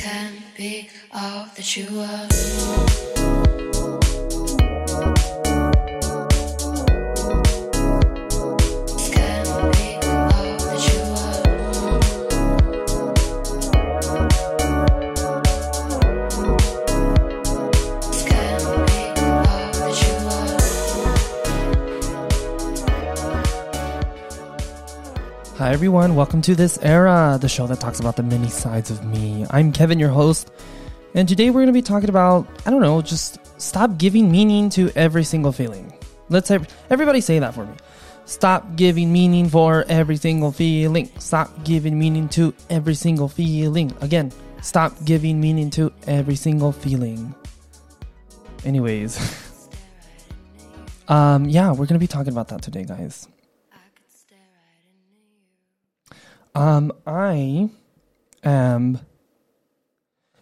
can't 0.00 0.56
be 0.56 0.88
all 1.12 1.46
that 1.56 1.76
you 1.76 1.86
are. 2.00 3.29
Hi, 25.60 25.72
everyone. 25.72 26.14
Welcome 26.14 26.40
to 26.40 26.54
This 26.54 26.78
Era, 26.80 27.36
the 27.38 27.46
show 27.46 27.66
that 27.66 27.80
talks 27.80 28.00
about 28.00 28.16
the 28.16 28.22
many 28.22 28.48
sides 28.48 28.90
of 28.90 29.04
me. 29.04 29.44
I'm 29.50 29.72
Kevin, 29.72 29.98
your 29.98 30.08
host, 30.08 30.50
and 31.14 31.28
today 31.28 31.50
we're 31.50 31.60
going 31.60 31.66
to 31.66 31.72
be 31.74 31.82
talking 31.82 32.08
about, 32.08 32.46
I 32.64 32.70
don't 32.70 32.80
know, 32.80 33.02
just 33.02 33.38
stop 33.60 33.98
giving 33.98 34.32
meaning 34.32 34.70
to 34.70 34.90
every 34.96 35.22
single 35.22 35.52
feeling. 35.52 35.92
Let's 36.30 36.50
everybody 36.50 37.20
say 37.20 37.40
that 37.40 37.52
for 37.52 37.66
me. 37.66 37.74
Stop 38.24 38.74
giving 38.74 39.12
meaning 39.12 39.50
for 39.50 39.84
every 39.86 40.16
single 40.16 40.50
feeling. 40.50 41.10
Stop 41.18 41.50
giving 41.62 41.98
meaning 41.98 42.30
to 42.30 42.54
every 42.70 42.94
single 42.94 43.28
feeling. 43.28 43.94
Again, 44.00 44.32
stop 44.62 44.94
giving 45.04 45.38
meaning 45.42 45.68
to 45.72 45.92
every 46.06 46.36
single 46.36 46.72
feeling. 46.72 47.34
Anyways, 48.64 49.68
um, 51.08 51.44
yeah, 51.44 51.68
we're 51.68 51.84
going 51.84 51.88
to 51.88 51.98
be 51.98 52.06
talking 52.06 52.32
about 52.32 52.48
that 52.48 52.62
today, 52.62 52.84
guys. 52.84 53.28
Um, 56.54 56.92
I 57.06 57.70
am. 58.42 59.00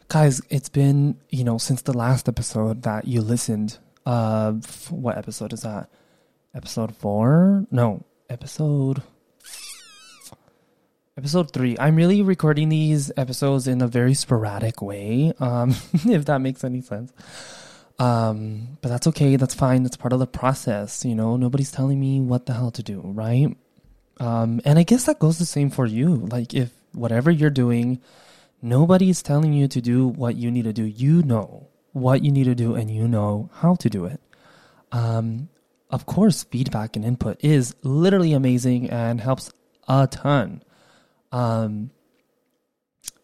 Guys, 0.08 0.40
it's 0.48 0.68
been, 0.70 1.18
you 1.28 1.44
know, 1.44 1.58
since 1.58 1.82
the 1.82 1.92
last 1.92 2.28
episode 2.28 2.82
that 2.82 3.06
you 3.06 3.20
listened. 3.20 3.78
Uh, 4.06 4.52
what 4.88 5.18
episode 5.18 5.52
is 5.52 5.62
that? 5.62 5.90
Episode 6.54 6.96
four? 6.96 7.66
No, 7.70 8.04
episode. 8.30 9.02
Episode 11.18 11.52
three. 11.52 11.76
I'm 11.78 11.96
really 11.96 12.22
recording 12.22 12.70
these 12.70 13.12
episodes 13.16 13.66
in 13.66 13.82
a 13.82 13.88
very 13.88 14.14
sporadic 14.14 14.80
way, 14.80 15.32
um, 15.40 15.70
if 16.06 16.24
that 16.24 16.40
makes 16.40 16.64
any 16.64 16.80
sense. 16.80 17.12
Um, 17.98 18.78
but 18.80 18.88
that's 18.88 19.08
okay. 19.08 19.36
That's 19.36 19.54
fine. 19.54 19.82
That's 19.82 19.96
part 19.96 20.12
of 20.14 20.20
the 20.20 20.26
process. 20.26 21.04
You 21.04 21.14
know, 21.14 21.36
nobody's 21.36 21.72
telling 21.72 22.00
me 22.00 22.20
what 22.20 22.46
the 22.46 22.54
hell 22.54 22.70
to 22.70 22.82
do, 22.82 23.02
right? 23.04 23.54
Um, 24.20 24.60
and 24.64 24.78
I 24.78 24.82
guess 24.82 25.04
that 25.04 25.18
goes 25.18 25.38
the 25.38 25.46
same 25.46 25.70
for 25.70 25.86
you. 25.86 26.16
Like, 26.16 26.54
if 26.54 26.72
whatever 26.92 27.30
you're 27.30 27.50
doing, 27.50 28.00
nobody 28.60 29.10
is 29.10 29.22
telling 29.22 29.52
you 29.52 29.68
to 29.68 29.80
do 29.80 30.06
what 30.06 30.36
you 30.36 30.50
need 30.50 30.64
to 30.64 30.72
do, 30.72 30.84
you 30.84 31.22
know 31.22 31.68
what 31.92 32.24
you 32.24 32.30
need 32.30 32.44
to 32.44 32.54
do 32.54 32.74
and 32.74 32.90
you 32.90 33.08
know 33.08 33.50
how 33.54 33.74
to 33.76 33.88
do 33.90 34.04
it. 34.04 34.20
Um, 34.92 35.48
of 35.90 36.06
course, 36.06 36.44
feedback 36.44 36.96
and 36.96 37.04
input 37.04 37.42
is 37.42 37.74
literally 37.82 38.32
amazing 38.32 38.90
and 38.90 39.20
helps 39.20 39.52
a 39.86 40.06
ton. 40.06 40.62
Um, 41.32 41.90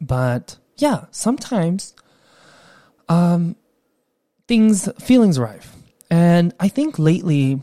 but 0.01 0.58
yeah, 0.77 1.06
sometimes, 1.11 1.95
um, 3.08 3.56
things, 4.48 4.89
feelings 5.01 5.39
arrive. 5.39 5.75
And 6.11 6.55
I 6.61 6.69
think 6.69 6.98
lately, 6.98 7.61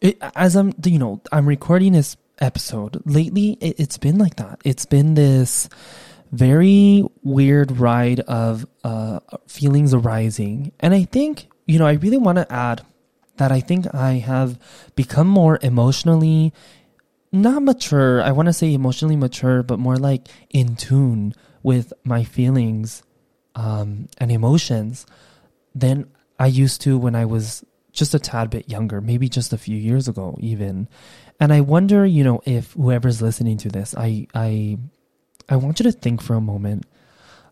it, 0.00 0.18
as 0.34 0.56
I'm, 0.56 0.72
you 0.84 0.98
know, 0.98 1.20
I'm 1.32 1.46
recording 1.46 1.92
this 1.92 2.16
episode 2.40 3.02
lately, 3.04 3.58
it, 3.60 3.78
it's 3.78 3.98
been 3.98 4.18
like 4.18 4.36
that. 4.36 4.60
It's 4.64 4.86
been 4.86 5.14
this 5.14 5.68
very 6.32 7.04
weird 7.22 7.78
ride 7.78 8.20
of 8.20 8.66
uh, 8.84 9.20
feelings 9.46 9.92
arising. 9.92 10.72
And 10.80 10.94
I 10.94 11.04
think, 11.04 11.48
you 11.66 11.78
know, 11.78 11.86
I 11.86 11.92
really 11.94 12.18
want 12.18 12.38
to 12.38 12.52
add 12.52 12.82
that 13.36 13.50
I 13.50 13.60
think 13.60 13.92
I 13.94 14.12
have 14.14 14.58
become 14.94 15.26
more 15.26 15.58
emotionally, 15.62 16.52
not 17.32 17.62
mature. 17.62 18.22
I 18.22 18.32
want 18.32 18.46
to 18.46 18.52
say 18.52 18.72
emotionally 18.74 19.16
mature, 19.16 19.62
but 19.62 19.78
more 19.78 19.96
like 19.96 20.28
in 20.50 20.76
tune 20.76 21.34
with 21.62 21.92
my 22.04 22.22
feelings 22.24 23.02
um, 23.54 24.08
and 24.18 24.30
emotions 24.30 25.06
than 25.74 26.10
I 26.38 26.46
used 26.46 26.80
to 26.82 26.98
when 26.98 27.14
I 27.14 27.24
was 27.24 27.64
just 27.92 28.14
a 28.14 28.18
tad 28.18 28.50
bit 28.50 28.68
younger, 28.68 29.00
maybe 29.00 29.28
just 29.28 29.52
a 29.52 29.58
few 29.58 29.76
years 29.76 30.06
ago, 30.06 30.36
even. 30.40 30.88
And 31.40 31.52
I 31.52 31.62
wonder, 31.62 32.04
you 32.04 32.22
know, 32.22 32.42
if 32.44 32.72
whoever's 32.74 33.22
listening 33.22 33.56
to 33.58 33.70
this, 33.70 33.94
I, 33.96 34.26
I, 34.34 34.76
I 35.48 35.56
want 35.56 35.80
you 35.80 35.84
to 35.84 35.92
think 35.92 36.22
for 36.22 36.34
a 36.34 36.40
moment. 36.40 36.84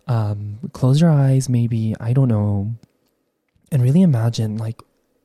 Um, 0.06 0.59
close 0.72 1.00
your 1.00 1.10
eyes, 1.10 1.49
maybe 1.49 1.94
I 1.99 2.12
don't 2.12 2.28
know, 2.28 2.75
and 3.71 3.82
really 3.82 4.00
imagine, 4.00 4.56
like, 4.56 4.81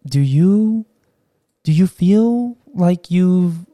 do 0.05 0.19
you, 0.19 0.85
do 1.63 1.71
you 1.71 1.87
feel 1.87 2.57
like 2.73 3.09
you've 3.11 3.65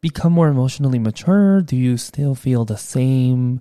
become 0.00 0.32
more 0.32 0.48
emotionally 0.48 0.98
mature? 0.98 1.60
Do 1.60 1.76
you 1.76 1.96
still 1.98 2.34
feel 2.34 2.64
the 2.64 2.78
same? 2.78 3.60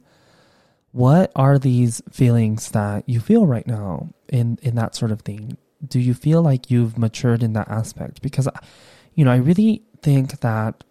What 0.92 1.32
are 1.36 1.60
these 1.60 2.02
feelings 2.10 2.72
that 2.72 3.04
you 3.08 3.20
feel 3.20 3.46
right 3.46 3.68
now 3.68 4.14
in 4.30 4.58
in 4.62 4.76
that 4.76 4.96
sort 4.96 5.12
of 5.12 5.22
thing? 5.22 5.58
Do 5.86 6.00
you 6.00 6.14
feel 6.14 6.42
like 6.42 6.72
you've 6.72 6.98
matured 6.98 7.44
in 7.44 7.54
that 7.54 7.68
aspect? 7.68 8.22
Because, 8.22 8.48
you 9.18 9.26
know, 9.26 9.32
I 9.32 9.38
really 9.38 9.82
think 10.04 10.42
that 10.42 10.84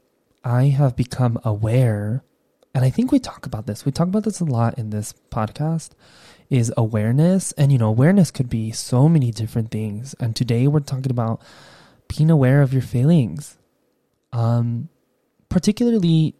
I 0.44 0.64
have 0.64 0.96
become 0.96 1.38
aware, 1.44 2.24
and 2.74 2.84
I 2.84 2.90
think 2.90 3.12
we 3.12 3.20
talk 3.20 3.46
about 3.46 3.66
this. 3.66 3.86
We 3.86 3.92
talk 3.92 4.08
about 4.08 4.24
this 4.24 4.40
a 4.40 4.44
lot 4.44 4.76
in 4.76 4.90
this 4.90 5.14
podcast. 5.30 5.90
Is 6.48 6.72
awareness, 6.76 7.52
and 7.52 7.72
you 7.72 7.78
know, 7.78 7.88
awareness 7.88 8.30
could 8.30 8.48
be 8.48 8.70
so 8.72 9.08
many 9.08 9.30
different 9.30 9.70
things. 9.70 10.14
And 10.20 10.34
today 10.36 10.66
we're 10.68 10.80
talking 10.80 11.10
about 11.10 11.40
being 12.08 12.30
aware 12.30 12.62
of 12.62 12.72
your 12.72 12.82
feelings. 12.82 13.58
Um, 14.32 14.88
particularly, 15.48 16.36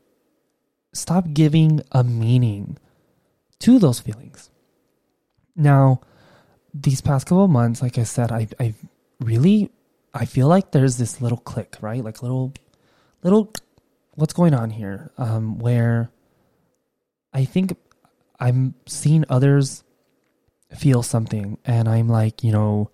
stop 0.93 1.33
giving 1.33 1.83
a 1.91 2.05
meaning 2.05 2.79
to 3.61 3.81
those 3.81 3.99
feelings. 3.99 4.51
Now, 5.57 6.01
these 6.73 7.01
past 7.01 7.27
couple 7.27 7.49
months, 7.49 7.83
like 7.83 7.99
I 7.99 8.05
said, 8.05 8.31
I 8.31 8.47
I 8.61 8.75
really 9.21 9.71
I 10.17 10.25
feel 10.25 10.49
like 10.49 10.73
there's 10.73 10.97
this 10.97 11.21
little 11.21 11.39
click, 11.39 11.77
right? 11.81 12.03
Like 12.03 12.23
little 12.23 12.53
little 13.23 13.53
what's 14.15 14.33
going 14.33 14.55
on 14.55 14.71
here? 14.71 15.13
Um, 15.19 15.59
where 15.59 16.11
I 17.33 17.45
think 17.45 17.77
I'm 18.41 18.75
seeing 18.87 19.25
others 19.29 19.85
feel 20.75 21.03
something 21.03 21.59
and 21.65 21.89
I'm 21.89 22.09
like, 22.09 22.43
you 22.43 22.53
know, 22.53 22.91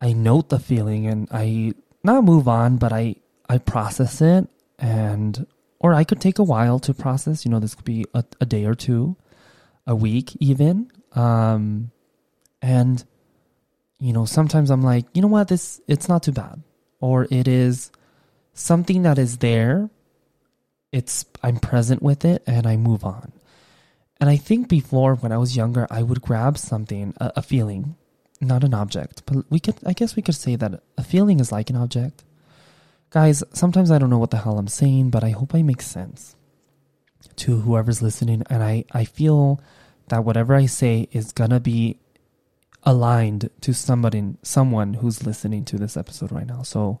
I 0.00 0.12
note 0.12 0.48
the 0.48 0.58
feeling 0.58 1.06
and 1.06 1.28
I 1.30 1.74
not 2.02 2.24
move 2.24 2.48
on, 2.48 2.76
but 2.78 2.92
I 2.92 3.16
I 3.48 3.58
process 3.58 4.20
it 4.20 4.48
and 4.78 5.46
or 5.78 5.92
I 5.92 6.04
could 6.04 6.20
take 6.20 6.38
a 6.38 6.44
while 6.44 6.78
to 6.80 6.94
process, 6.94 7.44
you 7.44 7.50
know, 7.50 7.60
this 7.60 7.74
could 7.74 7.84
be 7.84 8.06
a, 8.14 8.24
a 8.40 8.46
day 8.46 8.64
or 8.64 8.74
two, 8.74 9.16
a 9.86 9.94
week 9.94 10.36
even. 10.40 10.90
Um 11.12 11.90
and 12.62 13.04
you 14.04 14.12
know, 14.12 14.26
sometimes 14.26 14.70
I'm 14.70 14.82
like, 14.82 15.06
you 15.14 15.22
know 15.22 15.28
what, 15.28 15.48
this 15.48 15.80
it's 15.88 16.10
not 16.10 16.22
too 16.22 16.32
bad. 16.32 16.62
Or 17.00 17.26
it 17.30 17.48
is 17.48 17.90
something 18.52 19.02
that 19.04 19.18
is 19.18 19.38
there. 19.38 19.88
It's 20.92 21.24
I'm 21.42 21.56
present 21.56 22.02
with 22.02 22.22
it 22.26 22.42
and 22.46 22.66
I 22.66 22.76
move 22.76 23.02
on. 23.02 23.32
And 24.20 24.28
I 24.28 24.36
think 24.36 24.68
before 24.68 25.14
when 25.14 25.32
I 25.32 25.38
was 25.38 25.56
younger, 25.56 25.86
I 25.90 26.02
would 26.02 26.20
grab 26.20 26.58
something, 26.58 27.14
a, 27.18 27.32
a 27.36 27.42
feeling, 27.42 27.96
not 28.42 28.62
an 28.62 28.74
object. 28.74 29.22
But 29.24 29.50
we 29.50 29.58
could 29.58 29.76
I 29.86 29.94
guess 29.94 30.16
we 30.16 30.22
could 30.22 30.34
say 30.34 30.54
that 30.56 30.82
a 30.98 31.02
feeling 31.02 31.40
is 31.40 31.50
like 31.50 31.70
an 31.70 31.76
object. 31.76 32.24
Guys, 33.08 33.42
sometimes 33.54 33.90
I 33.90 33.96
don't 33.96 34.10
know 34.10 34.18
what 34.18 34.32
the 34.32 34.36
hell 34.44 34.58
I'm 34.58 34.68
saying, 34.68 35.08
but 35.08 35.24
I 35.24 35.30
hope 35.30 35.54
I 35.54 35.62
make 35.62 35.80
sense 35.80 36.36
to 37.36 37.60
whoever's 37.60 38.02
listening 38.02 38.42
and 38.50 38.62
I 38.62 38.84
I 38.92 39.06
feel 39.06 39.62
that 40.08 40.26
whatever 40.26 40.54
I 40.54 40.66
say 40.66 41.08
is 41.10 41.32
gonna 41.32 41.58
be 41.58 42.00
aligned 42.84 43.50
to 43.62 43.72
somebody 43.72 44.34
someone 44.42 44.94
who's 44.94 45.26
listening 45.26 45.64
to 45.64 45.76
this 45.76 45.96
episode 45.96 46.30
right 46.30 46.46
now. 46.46 46.62
So 46.62 47.00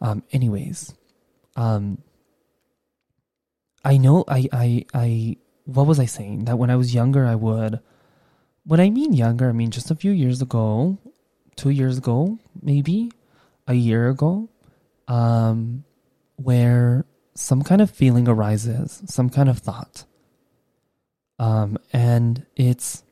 um 0.00 0.22
anyways, 0.32 0.94
um 1.56 1.98
I 3.84 3.96
know 3.96 4.24
I 4.28 4.48
I 4.52 4.84
I 4.94 5.36
what 5.64 5.86
was 5.86 5.98
I 6.00 6.06
saying? 6.06 6.44
That 6.44 6.58
when 6.58 6.70
I 6.70 6.76
was 6.76 6.94
younger 6.94 7.26
I 7.26 7.34
would 7.34 7.80
when 8.64 8.80
I 8.80 8.90
mean 8.90 9.12
younger, 9.12 9.48
I 9.48 9.52
mean 9.52 9.70
just 9.70 9.90
a 9.90 9.96
few 9.96 10.12
years 10.12 10.42
ago, 10.42 10.98
2 11.56 11.70
years 11.70 11.98
ago, 11.98 12.38
maybe 12.62 13.10
a 13.66 13.74
year 13.74 14.08
ago, 14.08 14.48
um 15.08 15.84
where 16.36 17.04
some 17.34 17.62
kind 17.62 17.80
of 17.82 17.90
feeling 17.90 18.28
arises, 18.28 19.02
some 19.06 19.28
kind 19.28 19.48
of 19.48 19.58
thought. 19.58 20.04
Um 21.38 21.78
and 21.92 22.46
it's 22.54 23.02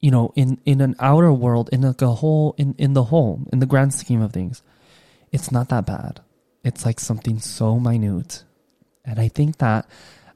you 0.00 0.10
know 0.10 0.32
in 0.36 0.58
in 0.64 0.80
an 0.80 0.94
outer 0.98 1.32
world 1.32 1.68
in 1.72 1.82
like 1.82 2.02
a 2.02 2.14
whole 2.14 2.54
in 2.58 2.74
in 2.78 2.94
the 2.94 3.04
whole 3.04 3.46
in 3.52 3.58
the 3.58 3.66
grand 3.66 3.92
scheme 3.94 4.22
of 4.22 4.32
things 4.32 4.62
it's 5.32 5.52
not 5.52 5.68
that 5.68 5.86
bad 5.86 6.20
it's 6.64 6.84
like 6.84 7.00
something 7.00 7.38
so 7.38 7.78
minute 7.78 8.44
and 9.04 9.18
i 9.18 9.28
think 9.28 9.58
that 9.58 9.86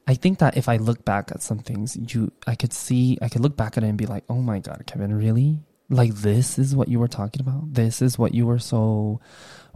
I 0.07 0.13
think 0.13 0.39
that 0.39 0.55
if 0.55 0.69
I 0.69 0.77
look 0.77 1.03
back 1.03 1.31
at 1.31 1.41
some 1.41 1.59
things, 1.59 1.97
you, 2.13 2.31
I 2.45 2.55
could 2.55 2.73
see, 2.73 3.17
I 3.21 3.29
could 3.29 3.41
look 3.41 3.57
back 3.57 3.77
at 3.77 3.83
it 3.83 3.87
and 3.87 3.97
be 3.97 4.05
like, 4.05 4.23
oh 4.29 4.41
my 4.41 4.59
God, 4.59 4.83
Kevin, 4.85 5.13
really? 5.15 5.59
Like 5.89 6.13
this 6.13 6.59
is 6.59 6.75
what 6.75 6.89
you 6.89 6.99
were 6.99 7.07
talking 7.07 7.41
about? 7.41 7.73
This 7.73 8.01
is 8.01 8.17
what 8.17 8.33
you 8.33 8.45
were 8.45 8.59
so 8.59 9.19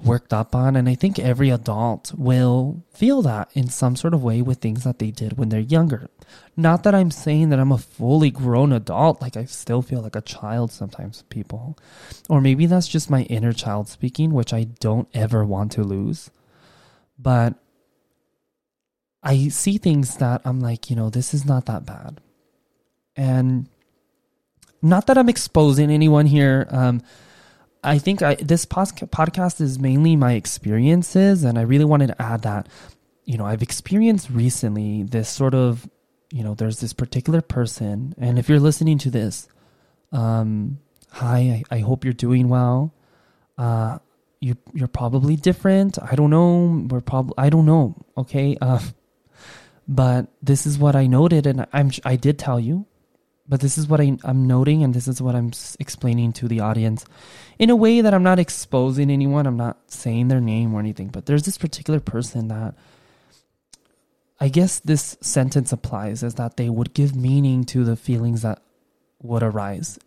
worked 0.04 0.34
up 0.34 0.56
on? 0.56 0.76
And 0.76 0.88
I 0.90 0.96
think 0.96 1.20
every 1.20 1.50
adult 1.50 2.14
will 2.16 2.84
feel 2.94 3.22
that 3.24 3.50
in 3.54 3.70
some 3.70 3.96
sort 3.96 4.14
of 4.14 4.24
way 4.24 4.42
with 4.42 4.60
things 4.60 4.84
that 4.84 5.00
they 5.00 5.12
did 5.12 5.38
when 5.38 5.50
they're 5.50 5.60
younger. 5.60 6.10
Not 6.56 6.84
that 6.84 6.96
I'm 6.96 7.12
saying 7.12 7.50
that 7.50 7.60
I'm 7.60 7.72
a 7.72 7.78
fully 7.78 8.32
grown 8.32 8.72
adult, 8.72 9.22
like 9.22 9.38
I 9.38 9.46
still 9.46 9.82
feel 9.82 10.02
like 10.02 10.16
a 10.16 10.22
child 10.22 10.72
sometimes, 10.72 11.24
people. 11.30 11.78
Or 12.30 12.42
maybe 12.42 12.66
that's 12.66 12.88
just 12.88 13.10
my 13.10 13.24
inner 13.24 13.54
child 13.54 13.88
speaking, 13.88 14.32
which 14.32 14.54
I 14.54 14.66
don't 14.66 15.08
ever 15.14 15.46
want 15.46 15.72
to 15.74 15.84
lose. 15.84 16.30
But 17.18 17.56
I 19.22 19.50
see 19.50 19.78
things 19.78 20.18
that 20.18 20.42
I'm 20.46 20.60
like, 20.60 20.90
you 20.90 20.96
know, 20.96 21.10
this 21.10 21.34
is 21.34 21.46
not 21.46 21.66
that 21.66 21.86
bad. 21.86 22.22
And 23.16 23.68
not 24.82 25.08
that 25.08 25.18
I'm 25.18 25.30
exposing 25.30 25.92
anyone 25.92 26.26
here. 26.26 26.68
Um, 26.70 27.02
I 27.84 27.98
think 27.98 28.22
I, 28.22 28.36
this 28.36 28.66
podcast 28.66 29.62
is 29.62 29.80
mainly 29.80 30.16
my 30.16 30.34
experiences, 30.34 31.44
and 31.44 31.58
I 31.58 31.62
really 31.62 31.86
wanted 31.86 32.08
to 32.08 32.22
add 32.22 32.42
that, 32.42 32.68
you 33.26 33.38
know, 33.38 33.46
I've 33.46 33.62
experienced 33.62 34.30
recently 34.30 35.04
this 35.04 35.30
sort 35.30 35.54
of, 35.54 35.90
you 36.32 36.44
know, 36.44 36.56
there's 36.56 36.82
this 36.82 36.94
particular 36.94 37.42
person, 37.42 38.14
and 38.18 38.38
if 38.38 38.50
you're 38.50 38.60
listening 38.60 38.98
to 39.00 39.12
this, 39.12 39.48
um, 40.12 40.80
hi, 41.10 41.64
I, 41.72 41.78
I 41.78 41.80
hope 41.80 42.04
you're 42.04 42.14
doing 42.14 42.50
well. 42.50 42.94
Uh, 43.58 44.00
you 44.40 44.56
you're 44.74 44.88
probably 44.88 45.36
different. 45.36 46.00
I 46.02 46.16
don't 46.16 46.30
know. 46.30 46.88
We're 46.90 47.02
probably 47.02 47.34
I 47.38 47.50
don't 47.50 47.66
know. 47.66 47.96
Okay. 48.18 48.58
Uh, 48.60 48.80
but 49.88 50.28
this 50.42 50.66
is 50.66 50.78
what 50.78 50.96
I 50.96 51.08
noted, 51.08 51.46
and 51.46 51.66
I'm 51.74 51.92
I 52.06 52.16
did 52.16 52.40
tell 52.40 52.60
you, 52.60 52.86
but 53.50 53.62
this 53.62 53.80
is 53.80 53.88
what 53.88 54.00
I, 54.00 54.16
I'm 54.24 54.48
noting, 54.48 54.84
and 54.84 54.94
this 54.94 55.08
is 55.08 55.22
what 55.22 55.36
I'm 55.36 55.52
explaining 55.80 56.34
to 56.34 56.48
the 56.48 56.60
audience, 56.60 57.04
in 57.58 57.72
a 57.72 57.76
way 57.76 58.00
that 58.00 58.14
I'm 58.14 58.24
not 58.24 58.38
exposing 58.38 59.10
anyone. 59.10 59.48
I'm 59.48 59.58
not 59.58 59.92
saying 59.92 60.28
their 60.28 60.40
name 60.40 60.74
or 60.76 60.80
anything. 60.80 61.08
But 61.08 61.26
there's 61.26 61.44
this 61.44 61.58
particular 61.58 62.00
person 62.00 62.48
that 62.50 62.76
I 64.40 64.50
guess 64.50 64.80
this 64.80 65.18
sentence 65.20 65.74
applies 65.74 66.24
is 66.24 66.36
that 66.36 66.58
they 66.58 66.70
would 66.70 66.94
give 66.94 67.16
meaning 67.16 67.64
to 67.66 67.84
the 67.84 67.96
feelings 67.96 68.44
that 68.44 68.62
would 69.22 69.44
arise. 69.44 70.00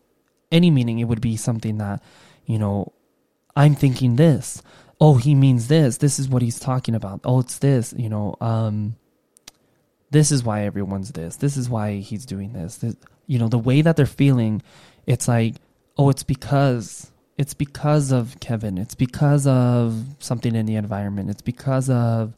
Any 0.50 0.70
meaning, 0.70 1.00
it 1.00 1.04
would 1.04 1.20
be 1.20 1.36
something 1.36 1.78
that, 1.78 2.02
you 2.46 2.58
know, 2.58 2.92
I'm 3.56 3.74
thinking 3.74 4.16
this. 4.16 4.62
Oh, 5.00 5.16
he 5.16 5.34
means 5.34 5.66
this. 5.66 5.98
This 5.98 6.18
is 6.18 6.28
what 6.28 6.42
he's 6.42 6.60
talking 6.60 6.94
about. 6.94 7.20
Oh, 7.24 7.40
it's 7.40 7.58
this, 7.58 7.92
you 7.96 8.08
know, 8.08 8.36
um, 8.40 8.94
this 10.10 10.30
is 10.30 10.44
why 10.44 10.62
everyone's 10.62 11.10
this. 11.12 11.36
This 11.36 11.56
is 11.56 11.68
why 11.68 11.96
he's 11.96 12.24
doing 12.24 12.52
this. 12.52 12.76
this. 12.76 12.94
You 13.32 13.38
know, 13.38 13.48
the 13.48 13.58
way 13.58 13.80
that 13.80 13.96
they're 13.96 14.04
feeling, 14.04 14.60
it's 15.06 15.26
like, 15.26 15.54
oh, 15.96 16.10
it's 16.10 16.22
because 16.22 17.10
it's 17.38 17.54
because 17.54 18.12
of 18.12 18.38
Kevin. 18.40 18.76
It's 18.76 18.94
because 18.94 19.46
of 19.46 20.04
something 20.18 20.54
in 20.54 20.66
the 20.66 20.76
environment. 20.76 21.30
It's 21.30 21.40
because 21.40 21.88
of 21.88 22.34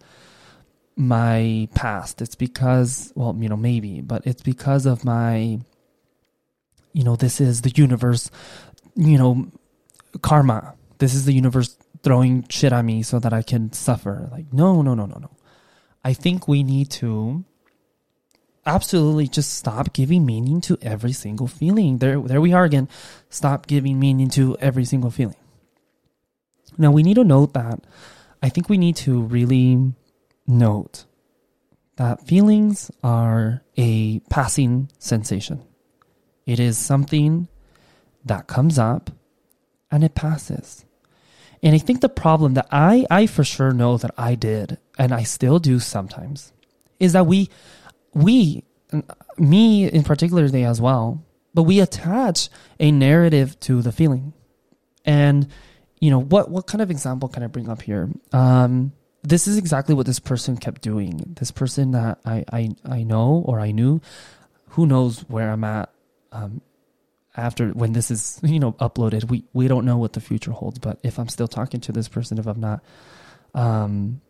my 0.94 1.69
past. 1.75 2.23
It's 2.23 2.37
because, 2.37 3.12
well, 3.17 3.35
you 3.37 3.49
know, 3.49 3.56
maybe, 3.56 4.02
but 4.02 4.25
it's 4.25 4.43
because 4.43 4.87
of 4.87 5.05
my, 5.05 5.58
you 6.93 7.02
know, 7.02 7.17
this 7.17 7.40
is 7.40 7.62
the 7.62 7.73
universe, 7.75 8.31
you 8.94 9.19
know, 9.19 9.50
karma. 10.23 10.75
This 10.99 11.12
is 11.12 11.25
the 11.25 11.32
universe 11.32 11.76
throwing 12.05 12.47
shit 12.49 12.73
at 12.73 12.85
me 12.85 13.02
so 13.02 13.19
that 13.19 13.32
I 13.32 13.43
can 13.43 13.73
suffer. 13.73 14.29
Like, 14.31 14.52
no, 14.52 14.81
no, 14.81 14.94
no, 14.94 15.06
no, 15.06 15.19
no. 15.19 15.31
I 16.05 16.12
think 16.12 16.47
we 16.47 16.62
need 16.62 16.88
to 17.02 17.44
absolutely 18.66 19.28
just 19.28 19.55
stop 19.55 19.93
giving 19.93 20.25
meaning 20.25 20.61
to 20.62 20.78
every 20.82 21.12
single 21.12 21.46
feeling. 21.46 21.99
There, 21.99 22.20
there 22.20 22.40
we 22.40 22.52
are 22.52 22.64
again. 22.64 22.88
Stop 23.31 23.66
giving 23.66 23.99
meaning 23.99 24.28
to 24.31 24.56
every 24.58 24.84
single 24.84 25.11
feeling. 25.11 25.37
Now 26.76 26.90
we 26.90 27.02
need 27.02 27.14
to 27.14 27.25
note 27.25 27.55
that 27.55 27.81
I 28.43 28.49
think 28.49 28.69
we 28.69 28.78
need 28.78 28.96
to 28.96 29.22
really 29.22 29.93
note 30.46 31.06
that 31.96 32.26
feelings 32.26 32.90
are 33.02 33.62
a 33.76 34.19
passing 34.31 34.90
sensation. 34.99 35.62
It 36.44 36.61
is 36.61 36.76
something 36.76 37.49
that 38.25 38.46
comes 38.46 38.78
up 38.78 39.11
and 39.90 40.02
it 40.05 40.14
passes. 40.14 40.84
And 41.62 41.75
I 41.75 41.78
think 41.78 42.00
the 42.00 42.08
problem 42.08 42.55
that 42.55 42.66
I, 42.70 43.06
I 43.11 43.26
for 43.26 43.44
sure 43.44 43.72
know 43.72 43.96
that 43.96 44.11
I 44.19 44.34
did, 44.34 44.76
and 44.99 45.14
I 45.14 45.22
still 45.22 45.58
do 45.58 45.81
sometimes, 45.81 46.52
is 47.00 47.14
that 47.14 47.26
we 47.26 47.49
we, 48.14 48.64
me 49.37 49.88
in 49.88 50.05
particularly 50.05 50.64
as 50.64 50.81
well, 50.81 51.25
but 51.52 51.64
we 51.64 51.81
attach 51.81 52.49
a 52.81 52.90
narrative 52.90 53.58
to 53.61 53.82
the 53.82 53.93
feeling. 53.93 54.32
And, 55.05 55.49
you 56.00 56.11
know, 56.11 56.20
what, 56.20 56.50
what 56.50 56.66
kind 56.66 56.82
of 56.82 56.90
example 56.90 57.28
can 57.28 57.43
I 57.43 57.46
bring 57.46 57.69
up 57.69 57.82
here? 57.82 58.11
Um, 58.32 58.93
this 59.22 59.49
is 59.49 59.56
exactly 59.56 59.94
what 59.94 60.06
this 60.06 60.19
person 60.19 60.56
kept 60.56 60.82
doing. 60.82 61.34
This 61.38 61.50
person 61.50 61.93
that 61.93 62.19
I, 62.25 62.44
I, 62.52 62.70
I 62.84 63.02
know 63.05 63.43
or 63.46 63.61
I 63.61 63.70
knew, 63.70 64.00
who 64.70 64.87
knows 64.87 65.20
where 65.28 65.50
I'm 65.50 65.64
at, 65.64 65.90
um, 66.32 66.61
after 67.37 67.70
when 67.70 67.93
this 67.93 68.11
is, 68.11 68.40
you 68.43 68.61
know, 68.61 68.72
uploaded, 68.72 69.28
we, 69.28 69.44
we 69.52 69.69
don't 69.69 69.84
know 69.84 69.96
what 69.96 70.12
the 70.12 70.20
future 70.20 70.52
holds, 70.52 70.78
but 70.78 70.99
if 71.02 71.19
I'm 71.19 71.28
still 71.28 71.49
talking 71.49 71.81
to 71.82 71.93
this 71.93 72.08
person, 72.08 72.38
if 72.38 72.46
I'm 72.46 72.61
not, 72.61 72.82
um, 73.55 74.20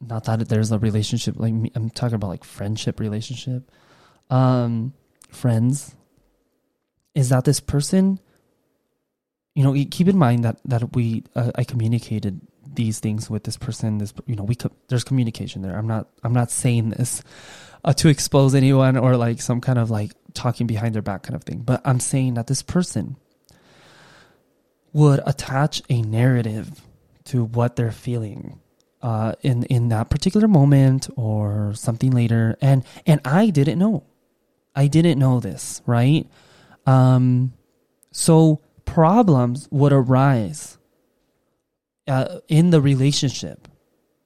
not 0.00 0.24
that 0.24 0.48
there's 0.48 0.72
a 0.72 0.78
relationship 0.78 1.36
like 1.38 1.52
me, 1.52 1.70
I'm 1.74 1.90
talking 1.90 2.14
about 2.14 2.28
like 2.28 2.44
friendship 2.44 3.00
relationship. 3.00 3.70
Um 4.30 4.94
friends. 5.30 5.94
Is 7.14 7.30
that 7.30 7.44
this 7.44 7.60
person 7.60 8.20
you 9.54 9.64
know 9.64 9.72
keep 9.90 10.08
in 10.08 10.18
mind 10.18 10.44
that 10.44 10.58
that 10.64 10.94
we 10.94 11.24
uh, 11.34 11.52
I 11.54 11.64
communicated 11.64 12.40
these 12.74 13.00
things 13.00 13.30
with 13.30 13.44
this 13.44 13.56
person 13.56 13.98
this 13.98 14.12
you 14.26 14.36
know 14.36 14.44
we 14.44 14.54
co- 14.54 14.72
there's 14.88 15.04
communication 15.04 15.62
there. 15.62 15.76
I'm 15.76 15.86
not 15.86 16.08
I'm 16.22 16.34
not 16.34 16.50
saying 16.50 16.90
this 16.90 17.22
uh, 17.84 17.92
to 17.94 18.08
expose 18.08 18.54
anyone 18.54 18.96
or 18.96 19.16
like 19.16 19.40
some 19.40 19.60
kind 19.60 19.78
of 19.78 19.90
like 19.90 20.12
talking 20.34 20.66
behind 20.66 20.94
their 20.94 21.02
back 21.02 21.22
kind 21.22 21.34
of 21.34 21.44
thing 21.44 21.60
but 21.60 21.80
I'm 21.84 22.00
saying 22.00 22.34
that 22.34 22.46
this 22.46 22.60
person 22.60 23.16
would 24.92 25.20
attach 25.24 25.82
a 25.88 26.02
narrative 26.02 26.82
to 27.24 27.44
what 27.44 27.76
they're 27.76 27.92
feeling 27.92 28.60
uh, 29.02 29.32
in 29.42 29.64
in 29.64 29.88
that 29.88 30.10
particular 30.10 30.48
moment 30.48 31.08
or 31.16 31.72
something 31.74 32.10
later, 32.10 32.56
and 32.60 32.84
and 33.06 33.20
I 33.24 33.50
didn't 33.50 33.78
know, 33.78 34.04
I 34.74 34.86
didn't 34.86 35.18
know 35.18 35.40
this, 35.40 35.82
right? 35.86 36.26
Um, 36.86 37.52
so 38.12 38.60
problems 38.84 39.68
would 39.70 39.92
arise 39.92 40.78
uh, 42.08 42.38
in 42.48 42.70
the 42.70 42.80
relationship, 42.80 43.68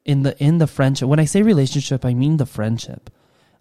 in 0.05 0.23
the 0.23 0.41
in 0.43 0.59
the 0.59 0.67
friendship. 0.67 1.09
When 1.09 1.21
I 1.21 1.25
say 1.25 1.43
relationship, 1.43 2.05
I 2.05 2.15
mean 2.15 2.37
the 2.37 2.47
friendship, 2.47 3.11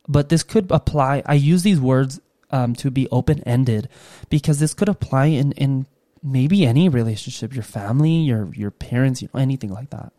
but 0.08 0.30
this 0.30 0.44
could 0.44 0.72
apply. 0.72 1.24
I 1.26 1.34
use 1.34 1.64
these 1.64 1.80
words 1.80 2.20
um, 2.52 2.76
to 2.76 2.92
be 2.92 3.08
open 3.10 3.42
ended 3.44 3.90
because 4.30 4.60
this 4.60 4.74
could 4.74 4.90
apply 4.90 5.26
in 5.26 5.54
in 5.54 5.88
maybe 6.22 6.66
any 6.66 6.90
relationship, 6.90 7.54
your 7.54 7.64
family, 7.64 8.18
your 8.18 8.54
your 8.54 8.72
parents, 8.72 9.22
you 9.22 9.30
know, 9.34 9.40
anything 9.40 9.74
like 9.74 9.90
that 9.90 10.14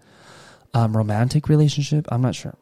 um, 0.74 0.96
romantic 0.96 1.48
relationship. 1.48 2.06
I'm 2.10 2.22
not 2.22 2.34
sure. 2.34 2.56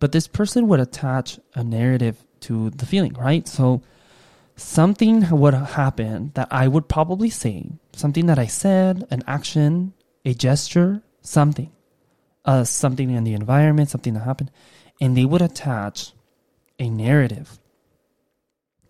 But 0.00 0.12
this 0.12 0.26
person 0.26 0.68
would 0.68 0.80
attach 0.80 1.38
a 1.54 1.64
narrative 1.64 2.24
to 2.40 2.70
the 2.70 2.86
feeling, 2.86 3.14
right? 3.14 3.46
So 3.48 3.82
something 4.56 5.28
would 5.30 5.54
happen 5.54 6.32
that 6.34 6.48
I 6.50 6.68
would 6.68 6.88
probably 6.88 7.30
say, 7.30 7.70
something 7.92 8.26
that 8.26 8.38
I 8.38 8.46
said, 8.46 9.06
an 9.10 9.22
action, 9.26 9.94
a 10.24 10.34
gesture, 10.34 11.02
something, 11.22 11.70
uh, 12.44 12.64
something 12.64 13.10
in 13.10 13.24
the 13.24 13.34
environment, 13.34 13.90
something 13.90 14.14
that 14.14 14.20
happened, 14.20 14.50
and 15.00 15.16
they 15.16 15.24
would 15.24 15.42
attach 15.42 16.12
a 16.78 16.88
narrative 16.88 17.58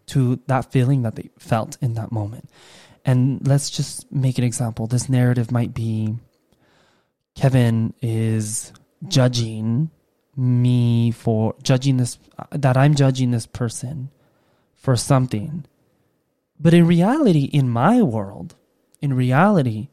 to 0.06 0.40
that 0.46 0.72
feeling 0.72 1.02
that 1.02 1.16
they 1.16 1.30
felt 1.38 1.76
in 1.80 1.94
that 1.94 2.12
moment. 2.12 2.50
And 3.04 3.46
let's 3.46 3.70
just 3.70 4.10
make 4.10 4.38
an 4.38 4.44
example. 4.44 4.86
This 4.86 5.08
narrative 5.08 5.50
might 5.50 5.74
be 5.74 6.16
Kevin 7.34 7.94
is 8.00 8.72
judging 9.08 9.90
me 10.36 11.10
for 11.10 11.54
judging 11.62 11.96
this 11.96 12.18
that 12.50 12.76
I'm 12.76 12.94
judging 12.94 13.30
this 13.30 13.46
person 13.46 14.10
for 14.74 14.96
something. 14.96 15.64
But 16.58 16.74
in 16.74 16.86
reality, 16.86 17.44
in 17.44 17.68
my 17.68 18.02
world, 18.02 18.54
in 19.00 19.14
reality, 19.14 19.88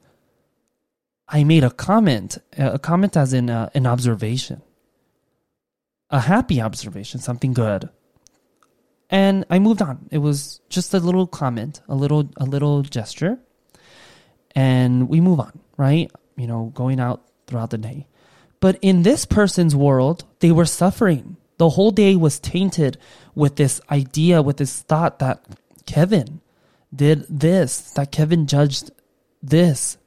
I 1.27 1.43
made 1.43 1.63
a 1.63 1.71
comment, 1.71 2.37
a 2.57 2.77
comment 2.77 3.15
as 3.17 3.33
in 3.33 3.49
a, 3.49 3.71
an 3.73 3.87
observation, 3.87 4.61
a 6.09 6.19
happy 6.19 6.61
observation, 6.61 7.19
something 7.19 7.53
good. 7.53 7.89
And 9.09 9.45
I 9.49 9.59
moved 9.59 9.81
on. 9.81 10.07
It 10.11 10.19
was 10.19 10.61
just 10.69 10.93
a 10.93 10.99
little 10.99 11.27
comment, 11.27 11.81
a 11.87 11.95
little, 11.95 12.29
a 12.37 12.45
little 12.45 12.81
gesture, 12.83 13.39
and 14.53 15.09
we 15.09 15.19
move 15.19 15.39
on, 15.39 15.59
right? 15.77 16.11
You 16.37 16.47
know, 16.47 16.71
going 16.73 16.99
out 16.99 17.30
throughout 17.51 17.69
the 17.69 17.77
day. 17.77 18.07
But 18.61 18.79
in 18.81 19.03
this 19.03 19.25
person's 19.25 19.75
world, 19.75 20.23
they 20.39 20.51
were 20.51 20.65
suffering. 20.65 21.35
The 21.57 21.69
whole 21.69 21.91
day 21.91 22.15
was 22.15 22.39
tainted 22.39 22.97
with 23.35 23.57
this 23.57 23.81
idea, 23.91 24.41
with 24.41 24.57
this 24.57 24.81
thought 24.81 25.19
that 25.19 25.43
Kevin 25.85 26.39
did 26.95 27.25
this, 27.29 27.91
that 27.91 28.11
Kevin 28.11 28.47
judged 28.47 28.91
this. 29.43 29.97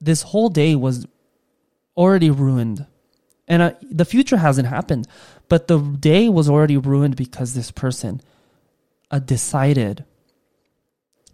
This 0.00 0.22
whole 0.22 0.50
day 0.50 0.76
was 0.76 1.06
already 1.96 2.30
ruined. 2.30 2.86
And 3.48 3.62
uh, 3.62 3.72
the 3.82 4.04
future 4.04 4.36
hasn't 4.36 4.68
happened, 4.68 5.06
but 5.48 5.68
the 5.68 5.78
day 5.78 6.28
was 6.28 6.48
already 6.48 6.76
ruined 6.76 7.16
because 7.16 7.54
this 7.54 7.70
person 7.70 8.20
uh, 9.10 9.18
decided 9.18 10.04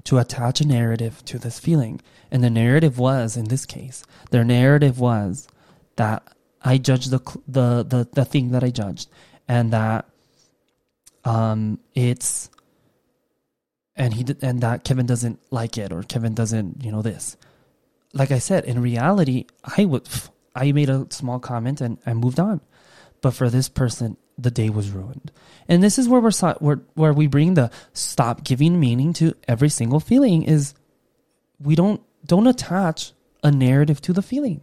to 0.05 0.19
attach 0.19 0.61
a 0.61 0.67
narrative 0.67 1.25
to 1.27 1.39
this 1.39 1.59
feeling. 1.59 2.01
And 2.31 2.43
the 2.43 2.51
narrative 2.51 2.99
was, 2.99 3.37
in 3.37 3.47
this 3.47 3.67
case, 3.67 4.05
their 4.31 4.45
narrative 4.45 4.99
was 4.99 5.49
that 5.97 6.23
I 6.63 6.79
judged 6.79 7.11
the 7.11 7.21
the 7.49 7.85
the, 7.85 8.09
the 8.13 8.25
thing 8.25 8.51
that 8.51 8.63
I 8.63 8.71
judged, 8.71 9.09
and 9.49 9.73
that 9.73 10.07
um 11.25 11.79
it's 11.95 12.51
and 13.97 14.15
he 14.15 14.25
and 14.43 14.63
that 14.63 14.85
Kevin 14.85 15.07
doesn't 15.07 15.41
like 15.51 15.77
it 15.77 15.93
or 15.93 16.03
Kevin 16.03 16.35
doesn't 16.35 16.85
you 16.85 16.93
know 16.93 17.03
this. 17.03 17.37
Like 18.13 18.31
I 18.31 18.39
said, 18.39 18.65
in 18.65 18.81
reality, 18.81 19.47
I 19.65 19.85
would 19.85 20.09
I 20.55 20.73
made 20.73 20.91
a 20.91 21.07
small 21.11 21.39
comment 21.39 21.81
and 21.81 21.99
I 22.07 22.15
moved 22.15 22.41
on, 22.41 22.61
but 23.21 23.33
for 23.33 23.51
this 23.51 23.69
person, 23.69 24.17
the 24.43 24.51
day 24.51 24.71
was 24.71 24.91
ruined. 24.91 25.31
And 25.69 25.83
this 25.83 25.99
is 25.99 26.09
where 26.09 26.21
we're 26.21 26.33
where 26.59 26.81
where 26.95 27.13
we 27.13 27.27
bring 27.27 27.55
the 27.55 27.71
stop 27.93 28.45
giving 28.45 28.81
meaning 28.81 29.13
to 29.15 29.35
every 29.47 29.69
single 29.69 30.01
feeling 30.01 30.43
is 30.43 30.75
we 31.59 31.75
don't 31.75 32.01
don't 32.25 32.47
attach 32.47 33.13
a 33.43 33.51
narrative 33.51 34.01
to 34.03 34.13
the 34.13 34.23
feeling. 34.23 34.61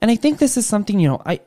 And 0.00 0.10
I 0.10 0.16
think 0.16 0.38
this 0.38 0.56
is 0.56 0.66
something, 0.66 0.98
you 0.98 1.08
know, 1.08 1.22
I 1.24 1.40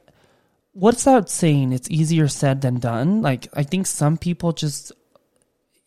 what's 0.74 1.03
that 1.03 1.30
saying? 1.30 1.74
It's 1.74 1.89
easier 1.89 2.27
said 2.27 2.62
than 2.62 2.80
done. 2.80 3.22
Like 3.22 3.48
I 3.53 3.63
think 3.63 3.88
some 3.88 4.18
people 4.18 4.53
just 4.53 4.92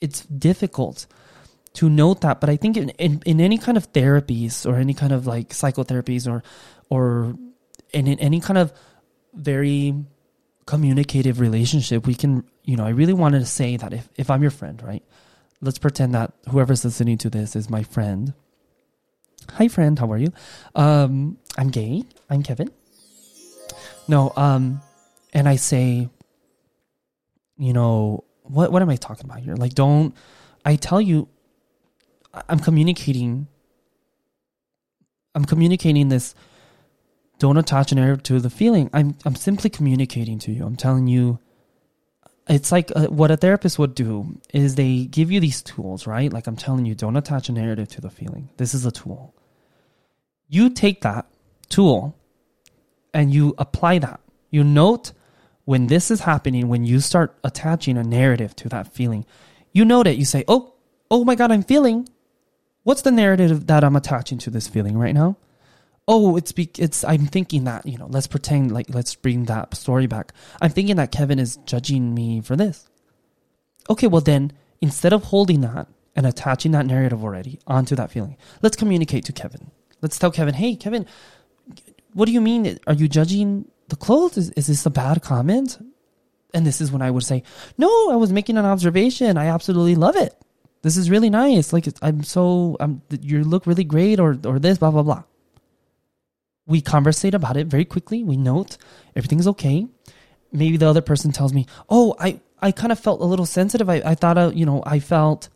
it's 0.01 0.25
difficult 0.27 1.07
to 1.75 1.91
note 1.91 2.23
that, 2.23 2.41
but 2.41 2.49
I 2.49 2.57
think 2.57 2.77
in, 2.77 2.91
in, 2.91 3.23
in 3.27 3.41
any 3.41 3.59
kind 3.59 3.77
of 3.77 3.93
therapies 3.93 4.67
or 4.67 4.77
any 4.77 4.95
kind 4.95 5.13
of 5.13 5.27
like 5.27 5.51
psychotherapies 5.51 6.31
or 6.31 6.43
or 6.89 7.37
in, 7.93 8.07
in 8.07 8.19
any 8.19 8.41
kind 8.41 8.59
of 8.59 8.73
very 9.35 9.95
communicative 10.67 11.41
relationship, 11.41 12.07
we 12.07 12.15
can, 12.15 12.45
you 12.65 12.77
know, 12.77 12.85
I 12.85 12.91
really 12.91 13.13
wanted 13.13 13.39
to 13.41 13.47
say 13.47 13.77
that 13.77 13.93
if, 13.93 14.09
if 14.17 14.31
I'm 14.31 14.43
your 14.43 14.51
friend, 14.51 14.83
right? 14.83 15.03
Let's 15.61 15.79
pretend 15.79 16.15
that 16.15 16.33
whoever's 16.51 16.85
listening 16.85 17.19
to 17.19 17.31
this 17.31 17.57
is 17.57 17.71
my 17.71 17.83
friend. 17.83 18.35
Hi, 19.53 19.69
friend. 19.69 19.99
How 19.99 20.11
are 20.13 20.19
you? 20.19 20.33
Um, 20.75 21.39
I'm 21.57 21.71
gay. 21.71 22.03
I'm 22.29 22.43
Kevin. 22.43 22.71
No, 24.09 24.33
um, 24.37 24.83
and 25.33 25.49
I 25.49 25.57
say, 25.57 26.09
you 27.57 27.73
know, 27.73 28.25
what 28.43 28.71
what 28.71 28.83
am 28.83 28.91
I 28.91 28.97
talking 28.97 29.25
about 29.25 29.41
here? 29.41 29.55
Like, 29.55 29.75
don't 29.75 30.15
I 30.65 30.77
tell 30.77 31.01
you, 31.01 31.29
I'm 32.49 32.59
communicating. 32.59 33.49
I'm 35.35 35.45
communicating 35.45 36.09
this. 36.09 36.35
Don't 37.39 37.57
attach 37.57 37.93
an 37.93 37.97
narrative 37.97 38.23
to 38.25 38.41
the 38.41 38.51
feeling. 38.51 38.91
I'm 38.93 39.17
I'm 39.25 39.35
simply 39.35 39.71
communicating 39.71 40.39
to 40.41 40.53
you. 40.53 40.65
I'm 40.65 40.77
telling 40.77 41.07
you. 41.07 41.39
It's 42.49 42.71
like 42.71 42.93
uh, 42.95 43.07
what 43.07 43.33
a 43.33 43.37
therapist 43.37 43.77
would 43.79 43.97
do 43.97 44.41
is 44.55 44.77
they 44.77 45.07
give 45.07 45.33
you 45.33 45.41
these 45.41 45.63
tools, 45.63 46.07
right? 46.07 46.33
Like 46.33 46.47
I'm 46.47 46.57
telling 46.57 46.87
you, 46.87 46.95
don't 46.95 47.17
attach 47.17 47.49
a 47.49 47.53
narrative 47.53 47.89
to 47.89 48.01
the 48.01 48.09
feeling. 48.09 48.51
This 48.57 48.73
is 48.73 48.87
a 48.87 48.93
tool. 48.93 49.35
You 50.49 50.71
take 50.71 51.01
that 51.01 51.27
tool 51.69 52.17
and 53.13 53.35
you 53.35 53.55
apply 53.59 53.99
that. 53.99 54.21
You 54.51 54.63
note 54.63 55.11
when 55.65 55.89
this 55.89 56.13
is 56.13 56.21
happening, 56.21 56.69
when 56.69 56.85
you 56.85 57.01
start 57.01 57.37
attaching 57.43 57.99
a 57.99 58.05
narrative 58.05 58.55
to 58.57 58.69
that 58.69 58.95
feeling, 58.95 59.27
you 59.73 59.85
note 59.85 60.07
it. 60.07 60.17
You 60.17 60.25
say, 60.25 60.45
"Oh, 60.47 60.75
oh 61.11 61.25
my 61.25 61.35
God, 61.35 61.51
I'm 61.51 61.65
feeling." 61.65 62.09
What's 62.85 63.03
the 63.03 63.11
narrative 63.11 63.67
that 63.67 63.83
I'm 63.83 63.97
attaching 63.97 64.39
to 64.39 64.51
this 64.51 64.69
feeling 64.69 64.97
right 64.97 65.13
now? 65.15 65.37
Oh, 66.09 66.37
it's 66.37 66.53
be- 66.53 66.71
it's 66.79 67.03
I'm 67.05 67.27
thinking 67.27 67.65
that 67.65 67.85
you 67.85 67.99
know. 67.99 68.07
Let's 68.09 68.27
pretend 68.29 68.71
like 68.73 68.87
let's 68.91 69.15
bring 69.15 69.47
that 69.47 69.75
story 69.77 70.07
back. 70.07 70.33
I'm 70.61 70.71
thinking 70.71 70.97
that 70.97 71.11
Kevin 71.11 71.39
is 71.39 71.57
judging 71.67 72.15
me 72.15 72.41
for 72.41 72.55
this. 72.55 72.89
Okay, 73.91 74.07
well 74.07 74.21
then 74.21 74.53
instead 74.81 75.13
of 75.13 75.25
holding 75.25 75.63
that 75.63 75.89
and 76.15 76.27
attaching 76.27 76.73
that 76.73 76.87
narrative 76.87 77.25
already 77.25 77.59
onto 77.67 77.97
that 77.97 78.11
feeling, 78.11 78.37
let's 78.63 78.77
communicate 78.77 79.25
to 79.25 79.33
Kevin. 79.33 79.71
Let's 80.01 80.19
tell 80.19 80.31
Kevin, 80.31 80.55
hey 80.55 80.77
Kevin, 80.77 81.07
what 82.13 82.27
do 82.27 82.33
you 82.33 82.41
mean? 82.41 82.79
Are 82.87 82.95
you 82.95 83.09
judging 83.09 83.69
the 83.89 83.97
clothes? 83.97 84.37
Is, 84.39 84.51
is 84.51 84.67
this 84.69 84.87
a 84.87 84.91
bad 84.91 85.23
comment? 85.23 85.79
And 86.55 86.65
this 86.65 86.81
is 86.81 86.93
when 86.93 87.03
I 87.03 87.11
would 87.11 87.25
say, 87.25 87.43
no, 87.77 88.11
I 88.11 88.17
was 88.17 88.33
making 88.33 88.57
an 88.57 88.65
observation. 88.65 89.37
I 89.37 89.47
absolutely 89.47 89.97
love 89.97 90.17
it. 90.17 90.35
This 90.83 90.97
is 90.97 91.11
really 91.11 91.31
nice. 91.31 91.73
Like 91.73 91.87
I'm 92.01 92.23
so, 92.23 92.77
um, 92.79 93.03
you 93.21 93.43
look 93.43 93.67
really 93.67 93.85
great, 93.85 94.21
or 94.21 94.39
or 94.45 94.59
this, 94.61 94.79
blah 94.79 94.93
blah 94.93 95.03
blah. 95.03 95.25
We 96.67 96.81
conversate 96.81 97.35
about 97.35 97.57
it 97.57 97.69
very 97.69 97.85
quickly. 97.85 98.25
We 98.25 98.37
note 98.37 98.77
everything's 99.15 99.47
okay. 99.49 99.87
Maybe 100.53 100.77
the 100.77 100.89
other 100.89 101.03
person 101.03 101.33
tells 101.33 101.53
me, 101.53 101.67
oh, 101.89 102.15
I 102.19 102.41
I 102.61 102.73
kind 102.73 102.93
of 102.93 102.99
felt 102.99 103.21
a 103.21 103.25
little 103.25 103.47
sensitive. 103.47 103.89
I 103.89 104.03
I 104.05 104.15
thought, 104.15 104.39
uh, 104.39 104.51
you 104.55 104.67
know, 104.67 104.83
I 104.87 104.99
felt 104.99 105.49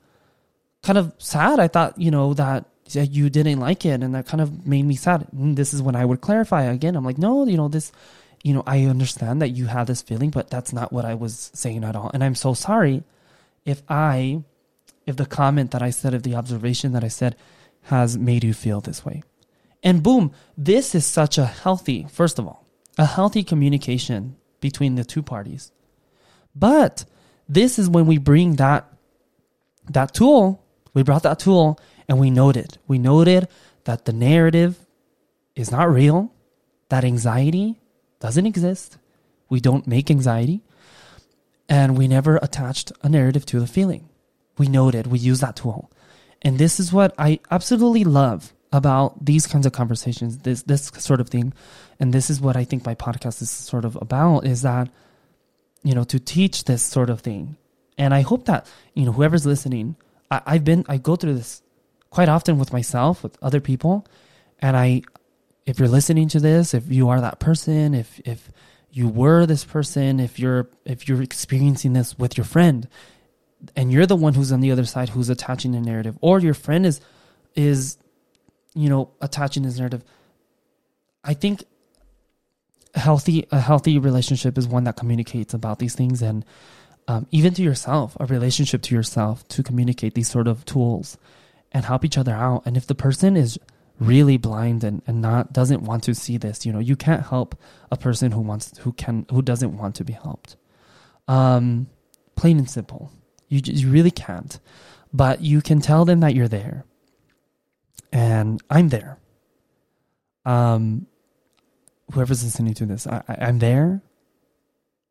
kind 0.83 0.99
of 0.99 1.15
sad. 1.19 1.61
I 1.61 1.69
thought, 1.69 1.99
you 1.99 2.11
know, 2.11 2.35
that 2.35 2.67
that 2.93 3.11
you 3.13 3.31
didn't 3.31 3.61
like 3.61 3.85
it, 3.85 4.03
and 4.03 4.15
that 4.15 4.27
kind 4.27 4.41
of 4.41 4.67
made 4.67 4.85
me 4.85 4.97
sad. 4.97 5.27
And 5.33 5.57
this 5.57 5.73
is 5.73 5.83
when 5.83 5.97
I 5.97 6.05
would 6.05 6.21
clarify 6.21 6.65
again. 6.65 6.97
I'm 6.97 7.05
like, 7.05 7.19
no, 7.19 7.47
you 7.47 7.57
know, 7.57 7.69
this, 7.69 7.93
you 8.43 8.53
know, 8.55 8.63
I 8.67 8.85
understand 8.85 9.43
that 9.43 9.51
you 9.51 9.67
have 9.67 9.87
this 9.87 10.03
feeling, 10.03 10.31
but 10.31 10.51
that's 10.51 10.73
not 10.73 10.93
what 10.93 11.05
I 11.05 11.15
was 11.15 11.51
saying 11.55 11.85
at 11.85 11.97
all. 11.97 12.11
And 12.13 12.25
I'm 12.25 12.35
so 12.35 12.55
sorry 12.55 13.05
if 13.65 13.83
I, 13.89 14.43
if 15.07 15.17
the 15.17 15.27
comment 15.27 15.71
that 15.71 15.83
I 15.83 15.91
said, 15.91 16.15
if 16.15 16.23
the 16.23 16.35
observation 16.35 16.93
that 16.93 17.05
I 17.05 17.09
said 17.09 17.37
has 17.83 18.19
made 18.19 18.45
you 18.45 18.55
feel 18.55 18.81
this 18.81 19.05
way. 19.05 19.23
And 19.83 20.03
boom, 20.03 20.33
this 20.57 20.95
is 20.95 21.07
such 21.07 21.39
a 21.39 21.47
healthy, 21.47 22.07
first 22.11 22.39
of 22.39 22.47
all, 22.47 22.67
a 22.99 23.07
healthy 23.07 23.43
communication 23.43 24.37
between 24.61 24.95
the 24.95 25.05
two 25.05 25.23
parties. 25.23 25.73
But 26.55 27.05
this 27.49 27.79
is 27.79 27.89
when 27.89 28.07
we 28.07 28.19
bring 28.19 28.57
that 28.57 28.87
that 29.89 30.15
tool, 30.15 30.63
we 30.95 31.03
brought 31.03 31.23
that 31.23 31.39
tool 31.39 31.79
and 32.09 32.19
we 32.19 32.31
noted. 32.31 32.79
We 32.87 32.99
noted 32.99 33.49
that 33.85 34.05
the 34.05 34.13
narrative 34.13 34.79
is 35.57 35.71
not 35.71 35.91
real, 35.91 36.33
that 36.91 37.05
anxiety 37.05 37.81
doesn't 38.21 38.47
exist. 38.47 38.99
We 39.49 39.61
don't 39.61 39.87
make 39.87 40.11
anxiety. 40.11 40.63
And 41.69 41.97
we 41.97 42.09
never 42.09 42.37
attached 42.37 42.93
a 43.03 43.09
narrative 43.09 43.47
to 43.47 43.61
the 43.61 43.67
feeling. 43.67 44.09
We 44.59 44.67
noted, 44.67 45.07
we 45.07 45.19
use 45.19 45.41
that 45.41 45.57
tool. 45.57 45.91
And 46.43 46.59
this 46.59 46.81
is 46.81 46.93
what 46.93 47.15
I 47.19 47.41
absolutely 47.51 48.05
love 48.05 48.53
about 48.73 49.25
these 49.25 49.47
kinds 49.47 49.67
of 49.67 49.73
conversations, 49.73 50.39
this 50.39 50.63
this 50.63 50.91
sort 50.99 51.21
of 51.21 51.29
thing. 51.29 51.53
And 51.99 52.13
this 52.13 52.31
is 52.31 52.41
what 52.41 52.57
I 52.57 52.65
think 52.65 52.87
my 52.87 52.95
podcast 52.95 53.43
is 53.43 53.51
sort 53.51 53.85
of 53.85 53.97
about 53.97 54.47
is 54.47 54.63
that, 54.63 54.89
you 55.83 55.95
know, 55.95 56.05
to 56.05 56.21
teach 56.21 56.65
this 56.65 56.83
sort 56.83 57.11
of 57.11 57.21
thing. 57.21 57.57
And 57.99 58.15
I 58.15 58.23
hope 58.23 58.47
that, 58.47 58.67
you 58.95 59.05
know, 59.05 59.13
whoever's 59.13 59.45
listening, 59.45 59.97
I, 60.31 60.41
I've 60.47 60.65
been 60.65 60.85
I 60.89 60.99
go 60.99 61.17
through 61.17 61.35
this 61.35 61.63
quite 62.11 62.29
often 62.29 62.59
with 62.59 62.73
myself, 62.73 63.23
with 63.23 63.37
other 63.43 63.61
people. 63.61 64.07
And 64.61 64.77
I 64.77 65.03
if 65.67 65.79
you're 65.79 65.89
listening 65.89 66.29
to 66.29 66.41
this, 66.41 66.75
if 66.75 66.91
you 66.91 67.09
are 67.09 67.21
that 67.21 67.41
person, 67.41 67.95
if 67.95 68.21
if 68.25 68.51
you 68.93 69.09
were 69.09 69.47
this 69.47 69.65
person, 69.65 70.21
if 70.21 70.39
you're 70.39 70.69
if 70.85 71.09
you're 71.09 71.23
experiencing 71.23 71.93
this 71.93 72.19
with 72.19 72.37
your 72.37 72.45
friend, 72.45 72.89
and 73.77 73.93
you're 73.93 74.07
the 74.07 74.17
one 74.17 74.35
who's 74.35 74.53
on 74.53 74.61
the 74.61 74.71
other 74.71 74.85
side 74.85 75.11
who's 75.11 75.29
attaching 75.29 75.75
a 75.75 75.81
narrative, 75.81 76.17
or 76.21 76.39
your 76.39 76.55
friend 76.55 76.87
is 76.87 77.01
is 77.55 77.99
you 78.75 78.89
know 78.89 79.11
attaching 79.21 79.63
this 79.63 79.79
narrative, 79.79 80.05
I 81.25 81.35
think 81.35 81.65
a 82.95 82.99
healthy 82.99 83.47
a 83.51 83.61
healthy 83.61 83.99
relationship 83.99 84.59
is 84.59 84.67
one 84.67 84.85
that 84.85 84.97
communicates 84.97 85.55
about 85.55 85.79
these 85.79 85.95
things 85.95 86.23
and 86.23 86.45
um, 87.11 87.27
even 87.33 87.53
to 87.55 87.63
yourself, 87.63 88.17
a 88.21 88.27
relationship 88.27 88.83
to 88.83 88.95
yourself 88.95 89.47
to 89.49 89.65
communicate 89.65 90.15
these 90.15 90.31
sort 90.31 90.47
of 90.47 90.65
tools 90.65 91.19
and 91.73 91.85
help 91.85 92.05
each 92.05 92.17
other 92.17 92.33
out. 92.33 92.63
And 92.65 92.77
if 92.77 92.87
the 92.87 92.95
person 92.95 93.37
is 93.37 93.59
really 93.99 94.37
blind 94.37 94.85
and, 94.85 95.03
and 95.09 95.21
not 95.21 95.53
doesn't 95.53 95.83
want 95.83 96.05
to 96.05 96.15
see 96.15 96.37
this, 96.37 96.65
you 96.65 96.73
know, 96.73 96.79
you 96.79 96.95
can't 96.95 97.27
help 97.27 97.61
a 97.91 97.97
person 97.97 98.31
who 98.31 98.41
wants 98.41 98.79
who 98.79 98.93
can 98.93 99.27
who 99.31 99.43
doesn't 99.43 99.77
want 99.77 99.97
to 99.97 100.05
be 100.05 100.13
helped. 100.13 100.57
Um, 101.27 101.89
plain 102.37 102.59
and 102.59 102.71
simple. 102.71 103.11
You 103.49 103.61
you 103.65 103.91
really 103.91 104.13
can't. 104.13 104.61
But 105.13 105.41
you 105.41 105.61
can 105.61 105.81
tell 105.81 106.05
them 106.05 106.21
that 106.21 106.37
you're 106.37 106.47
there. 106.47 106.85
And 108.13 108.61
I'm 108.71 108.89
there. 108.91 109.19
Um 110.45 111.07
whoever's 112.13 112.45
listening 112.45 112.75
to 112.75 112.87
this, 112.87 113.07
I, 113.07 113.23
I 113.29 113.47
I'm 113.47 113.59
there. 113.61 114.03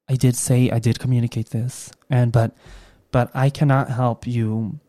I 0.09 0.15
did 0.15 0.35
say 0.35 0.69
I 0.71 0.79
did 0.79 0.99
communicate 0.99 1.51
this 1.51 1.91
and 2.09 2.31
but 2.31 2.55
but 3.11 3.31
I 3.35 3.49
cannot 3.49 3.89
help 3.89 4.27
you 4.27 4.79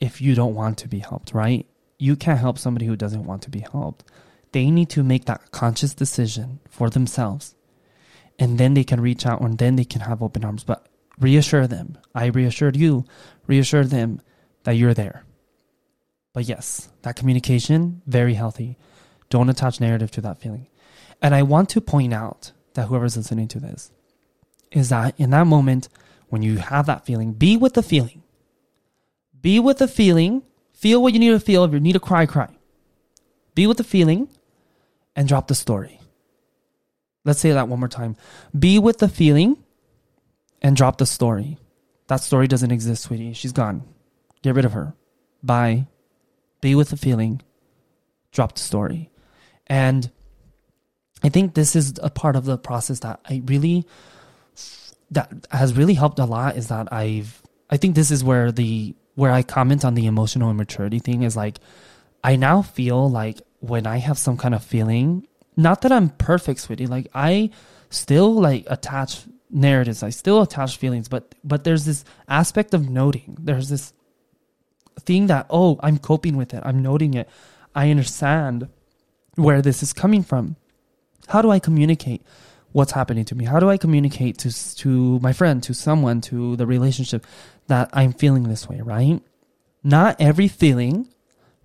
if 0.00 0.20
you 0.20 0.34
don't 0.34 0.54
want 0.54 0.78
to 0.78 0.88
be 0.88 0.98
helped, 1.00 1.32
right? 1.34 1.66
You 1.98 2.16
can't 2.16 2.40
help 2.40 2.58
somebody 2.58 2.86
who 2.86 2.96
doesn't 2.96 3.24
want 3.24 3.42
to 3.42 3.50
be 3.50 3.60
helped. 3.60 4.04
They 4.52 4.70
need 4.70 4.90
to 4.90 5.02
make 5.02 5.24
that 5.26 5.50
conscious 5.52 5.94
decision 5.94 6.60
for 6.70 6.90
themselves. 6.90 7.54
and 8.38 8.58
then 8.58 8.74
they 8.74 8.84
can 8.84 9.00
reach 9.00 9.26
out 9.26 9.40
and 9.40 9.58
then 9.58 9.76
they 9.76 9.84
can 9.84 10.00
have 10.02 10.22
open 10.22 10.44
arms. 10.44 10.64
But 10.64 10.86
reassure 11.20 11.66
them. 11.66 11.98
I 12.14 12.26
reassured 12.26 12.76
you, 12.76 13.04
reassure 13.46 13.84
them 13.84 14.20
that 14.64 14.72
you're 14.72 14.94
there. 14.94 15.24
But 16.32 16.44
yes, 16.44 16.88
that 17.02 17.16
communication, 17.16 18.02
very 18.06 18.34
healthy. 18.34 18.78
Don't 19.28 19.48
attach 19.48 19.80
narrative 19.80 20.10
to 20.12 20.20
that 20.22 20.40
feeling. 20.40 20.66
And 21.20 21.34
I 21.34 21.42
want 21.42 21.68
to 21.70 21.80
point 21.80 22.12
out 22.12 22.52
that 22.74 22.86
whoever's 22.86 23.16
listening 23.16 23.48
to 23.48 23.60
this 23.60 23.90
is 24.70 24.88
that 24.88 25.18
in 25.18 25.30
that 25.30 25.46
moment, 25.46 25.88
when 26.28 26.42
you 26.42 26.56
have 26.56 26.86
that 26.86 27.04
feeling, 27.04 27.32
be 27.32 27.56
with 27.56 27.74
the 27.74 27.82
feeling. 27.82 28.22
Be 29.40 29.60
with 29.60 29.78
the 29.78 29.88
feeling. 29.88 30.42
Feel 30.72 31.02
what 31.02 31.12
you 31.12 31.18
need 31.18 31.30
to 31.30 31.40
feel. 31.40 31.64
If 31.64 31.72
you 31.72 31.80
need 31.80 31.92
to 31.92 32.00
cry, 32.00 32.26
cry. 32.26 32.56
Be 33.54 33.66
with 33.66 33.76
the 33.76 33.84
feeling 33.84 34.28
and 35.14 35.28
drop 35.28 35.48
the 35.48 35.54
story. 35.54 36.00
Let's 37.24 37.40
say 37.40 37.52
that 37.52 37.68
one 37.68 37.78
more 37.78 37.88
time. 37.88 38.16
Be 38.58 38.78
with 38.78 38.98
the 38.98 39.08
feeling 39.08 39.58
and 40.60 40.76
drop 40.76 40.98
the 40.98 41.06
story. 41.06 41.58
That 42.08 42.20
story 42.20 42.48
doesn't 42.48 42.70
exist, 42.70 43.02
sweetie. 43.04 43.32
She's 43.34 43.52
gone. 43.52 43.84
Get 44.42 44.54
rid 44.54 44.64
of 44.64 44.72
her. 44.72 44.94
Bye. 45.42 45.86
Be 46.62 46.74
with 46.74 46.88
the 46.88 46.96
feeling. 46.96 47.42
Drop 48.32 48.54
the 48.54 48.60
story. 48.60 49.10
And 49.66 50.10
I 51.22 51.28
think 51.28 51.52
this 51.52 51.76
is 51.76 51.94
a 52.02 52.08
part 52.08 52.36
of 52.36 52.46
the 52.46 52.56
process 52.56 53.00
that 53.00 53.20
I 53.28 53.42
really 53.44 53.86
that 55.10 55.30
has 55.50 55.74
really 55.74 55.94
helped 55.94 56.18
a 56.18 56.24
lot 56.24 56.56
is 56.56 56.68
that 56.68 56.90
I've 56.90 57.42
I 57.68 57.76
think 57.76 57.94
this 57.94 58.10
is 58.10 58.24
where 58.24 58.50
the 58.50 58.94
where 59.14 59.30
I 59.30 59.42
comment 59.42 59.84
on 59.84 59.94
the 59.94 60.06
emotional 60.06 60.50
immaturity 60.50 60.98
thing 60.98 61.22
is 61.22 61.36
like 61.36 61.58
I 62.24 62.36
now 62.36 62.62
feel 62.62 63.10
like 63.10 63.42
when 63.60 63.86
I 63.86 63.98
have 63.98 64.18
some 64.18 64.36
kind 64.36 64.54
of 64.54 64.62
feeling, 64.62 65.26
not 65.56 65.82
that 65.82 65.92
I'm 65.92 66.10
perfect, 66.10 66.60
sweetie, 66.60 66.86
like 66.86 67.08
I 67.14 67.50
still 67.90 68.32
like 68.32 68.64
attach 68.68 69.24
narratives, 69.50 70.02
I 70.02 70.10
still 70.10 70.42
attach 70.42 70.78
feelings, 70.78 71.08
but 71.08 71.34
but 71.44 71.64
there's 71.64 71.84
this 71.84 72.04
aspect 72.28 72.74
of 72.74 72.88
noting. 72.88 73.36
There's 73.38 73.68
this 73.68 73.92
thing 75.00 75.26
that 75.26 75.46
oh, 75.50 75.78
I'm 75.82 75.98
coping 75.98 76.36
with 76.36 76.54
it. 76.54 76.62
I'm 76.64 76.82
noting 76.82 77.14
it. 77.14 77.28
I 77.74 77.90
understand 77.90 78.68
where 79.34 79.62
this 79.62 79.82
is 79.82 79.92
coming 79.92 80.22
from. 80.22 80.56
How 81.28 81.42
do 81.42 81.50
I 81.50 81.58
communicate 81.58 82.22
what's 82.72 82.92
happening 82.92 83.24
to 83.26 83.34
me? 83.34 83.44
How 83.44 83.60
do 83.60 83.70
I 83.70 83.76
communicate 83.76 84.38
to 84.38 84.76
to 84.76 85.18
my 85.20 85.32
friend, 85.32 85.62
to 85.64 85.74
someone, 85.74 86.20
to 86.22 86.56
the 86.56 86.66
relationship 86.66 87.26
that 87.68 87.90
I'm 87.92 88.12
feeling 88.12 88.44
this 88.44 88.68
way, 88.68 88.80
right? 88.80 89.20
Not 89.82 90.20
every 90.20 90.48
feeling 90.48 91.08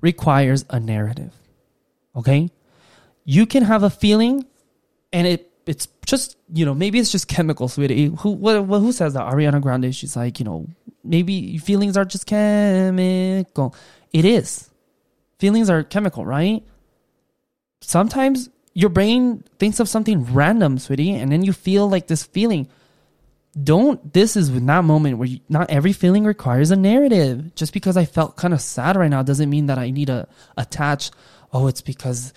requires 0.01 0.65
a 0.69 0.79
narrative. 0.79 1.33
Okay? 2.15 2.49
You 3.25 3.45
can 3.45 3.63
have 3.63 3.83
a 3.83 3.89
feeling 3.89 4.45
and 5.11 5.27
it 5.27 5.51
it's 5.65 5.87
just, 6.05 6.37
you 6.53 6.65
know, 6.65 6.73
maybe 6.73 6.97
it's 6.97 7.11
just 7.11 7.27
chemical, 7.27 7.67
sweetie. 7.67 8.05
Who 8.19 8.31
what, 8.31 8.63
who 8.63 8.91
says 8.91 9.13
that? 9.13 9.23
Ariana 9.31 9.61
Grande, 9.61 9.93
she's 9.93 10.15
like, 10.15 10.39
you 10.39 10.45
know, 10.45 10.67
maybe 11.07 11.57
feelings 11.57 11.97
are 11.97 12.05
just 12.05 12.25
chemical. 12.25 13.75
It 14.13 14.25
is. 14.25 14.69
Feelings 15.39 15.69
are 15.69 15.83
chemical, 15.83 16.25
right? 16.25 16.63
Sometimes 17.81 18.49
your 18.73 18.89
brain 18.89 19.43
thinks 19.59 19.79
of 19.79 19.89
something 19.89 20.33
random, 20.33 20.77
sweetie, 20.77 21.13
and 21.13 21.31
then 21.31 21.43
you 21.43 21.53
feel 21.53 21.89
like 21.89 22.07
this 22.07 22.23
feeling. 22.23 22.67
Don't, 23.63 24.13
this 24.13 24.35
is 24.35 24.51
that 24.51 24.83
moment 24.83 25.17
where 25.17 25.27
you, 25.27 25.39
not 25.49 25.71
every 25.71 25.93
feeling 25.93 26.25
requires 26.25 26.69
a 26.69 26.75
narrative. 26.75 27.55
Just 27.55 27.73
because 27.73 27.97
I 27.97 28.05
felt 28.05 28.37
kind 28.37 28.53
of 28.53 28.61
sad 28.61 28.95
right 28.95 29.09
now 29.09 29.23
doesn't 29.23 29.49
mean 29.49 29.65
that 29.67 29.79
I 29.79 29.89
need 29.89 30.07
to 30.07 30.27
attach, 30.57 31.09
oh, 31.51 31.65
it's 31.65 31.81
because, 31.81 32.33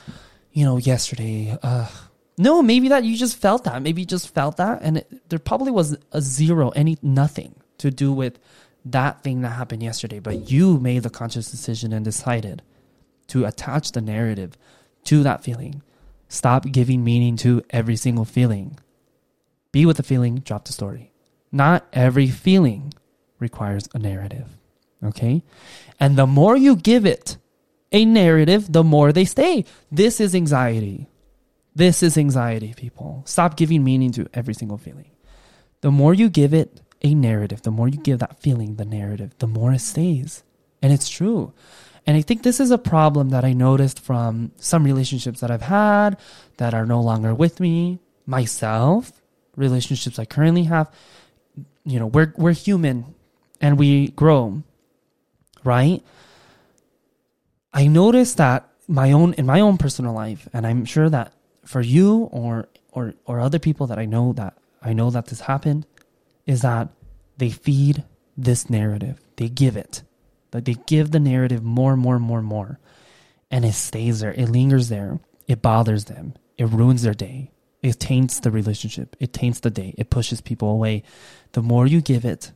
you 0.53 0.65
know, 0.65 0.79
yesterday, 0.79 1.59
uh, 1.63 1.89
no, 2.39 2.63
maybe 2.63 2.89
that 2.89 3.05
you 3.05 3.19
just 3.19 3.37
felt 3.37 3.65
that. 3.65 3.83
Maybe 3.83 4.01
you 4.01 4.07
just 4.07 4.33
felt 4.33 4.57
that, 4.57 4.81
and 4.81 4.97
it, 4.99 5.29
there 5.29 5.39
probably 5.39 5.73
was 5.73 5.95
a 6.13 6.23
zero, 6.23 6.71
any 6.71 6.97
nothing 7.03 7.55
to 7.81 7.91
do 7.91 8.13
with 8.13 8.39
that 8.85 9.23
thing 9.23 9.43
that 9.43 9.51
happened 9.51 9.83
yesterday. 9.83 10.21
But 10.21 10.51
you 10.51 10.79
made 10.79 11.03
the 11.03 11.11
conscious 11.11 11.51
decision 11.51 11.93
and 11.93 12.05
decided 12.05 12.63
to 13.29 13.45
attach 13.45 13.93
the 13.93 14.01
narrative 14.01 14.57
to 15.05 15.23
that 15.23 15.43
feeling. 15.43 15.83
Stop 16.29 16.65
giving 16.71 17.05
meaning 17.05 17.37
to 17.39 17.63
every 17.71 17.97
single 17.97 18.25
feeling. 18.25 18.79
Be 19.73 19.87
with 19.87 19.97
the 19.97 20.03
feeling, 20.03 20.37
drop 20.37 20.65
the 20.65 20.73
story. 20.73 21.13
Not 21.53 21.87
every 21.93 22.29
feeling 22.29 22.95
requires 23.39 23.89
a 23.95 23.99
narrative. 23.99 24.47
Okay? 25.03 25.43
And 25.99 26.17
the 26.17 26.27
more 26.27 26.57
you 26.57 26.77
give 26.77 27.07
it 27.07 27.37
a 27.93 28.05
narrative, 28.05 28.73
the 28.73 28.85
more 28.85 29.13
they 29.13 29.25
stay. 29.25 29.65
This 29.91 30.21
is 30.21 30.35
anxiety. 30.35 31.09
This 31.75 32.03
is 32.03 32.19
anxiety, 32.19 32.75
people. 32.77 33.23
Stop 33.27 33.57
giving 33.57 33.83
meaning 33.83 34.13
to 34.13 34.29
every 34.35 34.55
single 34.55 34.79
feeling. 34.79 35.11
The 35.81 35.91
more 35.91 36.15
you 36.15 36.29
give 36.29 36.53
it 36.53 36.81
a 37.03 37.15
narrative, 37.15 37.63
the 37.63 37.71
more 37.71 37.89
you 37.89 37.99
give 37.99 38.19
that 38.19 38.41
feeling 38.41 38.77
the 38.77 38.85
narrative, 38.85 39.35
the 39.39 39.47
more 39.47 39.73
it 39.73 39.81
stays. 39.81 40.43
And 40.83 40.93
it's 40.93 41.09
true. 41.09 41.53
And 42.07 42.17
I 42.17 42.23
think 42.23 42.43
this 42.43 42.61
is 42.61 42.71
a 42.71 42.79
problem 42.79 43.31
that 43.31 43.45
I 43.45 43.53
noticed 43.53 44.01
from 44.01 44.53
some 44.57 44.85
relationships 44.85 45.41
that 45.41 45.51
I've 45.51 45.63
had 45.63 46.19
that 46.57 46.75
are 46.75 46.87
no 46.87 47.01
longer 47.01 47.35
with 47.35 47.61
me, 47.61 47.99
myself, 48.27 49.13
relationships 49.57 50.19
I 50.19 50.25
currently 50.25 50.65
have. 50.65 50.91
You 51.85 51.99
know, 51.99 52.07
we're 52.07 52.33
we're 52.37 52.53
human 52.53 53.15
and 53.61 53.79
we 53.79 54.09
grow, 54.09 54.63
right? 55.65 56.03
I 57.73 57.87
noticed 57.87 58.39
that 58.39 58.69
my 58.89 59.13
own 59.13 59.35
in 59.35 59.47
my 59.47 59.61
own 59.61 59.79
personal 59.79 60.13
life, 60.13 60.49
and 60.53 60.67
I'm 60.67 60.85
sure 60.85 61.09
that 61.09 61.33
for 61.65 61.81
you 61.81 62.29
or 62.33 62.69
or 62.93 63.15
or 63.27 63.41
other 63.41 63.59
people 63.59 63.87
that 63.89 63.99
I 63.99 64.07
know 64.07 64.33
that 64.35 64.57
I 64.83 64.93
know 64.93 65.11
that 65.11 65.27
this 65.27 65.41
happened, 65.41 65.87
is 66.51 66.63
that 66.63 66.89
they 67.37 67.49
feed 67.49 68.03
this 68.37 68.69
narrative. 68.69 69.21
They 69.37 69.49
give 69.49 69.77
it. 69.77 70.03
Like 70.53 70.65
they 70.65 70.75
give 70.75 71.13
the 71.13 71.21
narrative 71.21 71.63
more, 71.63 71.93
and 71.93 72.03
more, 72.03 72.17
and 72.17 72.25
more, 72.25 72.41
and 72.41 72.49
more. 72.49 72.81
And 73.53 73.65
it 73.65 73.75
stays 73.75 74.19
there. 74.19 74.33
It 74.33 74.49
lingers 74.49 74.89
there. 74.89 75.21
It 75.47 75.63
bothers 75.63 76.07
them. 76.07 76.35
It 76.59 76.65
ruins 76.65 77.03
their 77.03 77.15
day. 77.15 77.53
It 77.85 78.01
taints 78.01 78.41
the 78.41 78.51
relationship. 78.51 79.15
It 79.21 79.33
taints 79.33 79.61
the 79.61 79.71
day. 79.71 79.95
It 79.97 80.11
pushes 80.11 80.41
people 80.41 80.71
away. 80.71 81.05
The 81.53 81.63
more 81.63 81.87
you 81.87 82.01
give 82.01 82.25
it, 82.25 82.51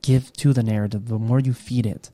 give 0.00 0.32
to 0.34 0.54
the 0.54 0.62
narrative, 0.62 1.08
the 1.08 1.18
more 1.18 1.38
you 1.38 1.52
feed 1.52 1.84
it, 1.84 2.10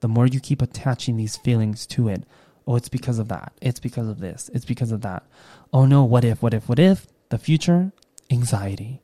the 0.00 0.08
more 0.08 0.26
you 0.26 0.40
keep 0.40 0.62
attaching 0.62 1.18
these 1.18 1.36
feelings 1.36 1.86
to 1.88 2.08
it. 2.08 2.24
Oh, 2.66 2.76
it's 2.76 2.88
because 2.88 3.18
of 3.18 3.28
that. 3.28 3.52
It's 3.60 3.78
because 3.78 4.08
of 4.08 4.20
this. 4.20 4.50
It's 4.54 4.64
because 4.64 4.90
of 4.90 5.02
that. 5.02 5.22
Oh 5.70 5.84
no, 5.84 6.02
what 6.04 6.24
if, 6.24 6.42
what 6.42 6.54
if, 6.54 6.66
what 6.66 6.78
if? 6.78 7.06
The 7.28 7.38
future, 7.38 7.92
anxiety. 8.30 9.02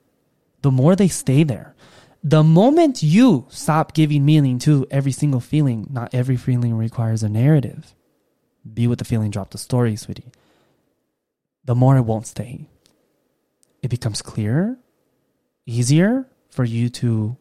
The 0.63 0.71
more 0.71 0.97
they 0.97 1.09
stay 1.09 1.43
there, 1.45 1.75
the 2.25 2.45
moment 2.45 3.03
you 3.03 3.47
stop 3.49 3.95
giving 3.95 4.25
meaning 4.25 4.59
to 4.61 4.87
every 4.91 5.13
single 5.13 5.41
feeling, 5.41 5.89
not 5.91 6.15
every 6.15 6.37
feeling 6.37 6.75
requires 6.75 7.23
a 7.23 7.29
narrative. 7.29 7.95
Be 8.73 8.87
with 8.87 9.01
the 9.01 9.05
feeling, 9.05 9.31
drop 9.31 9.51
the 9.51 9.59
story, 9.59 9.97
sweetie. 9.97 10.31
The 11.65 11.75
more 11.75 11.97
it 11.97 12.03
won't 12.03 12.29
stay. 12.29 12.69
It 13.83 13.89
becomes 13.89 14.23
clearer, 14.23 14.79
easier 15.67 16.29
for 16.51 16.65
you 16.65 16.89
to 16.91 17.37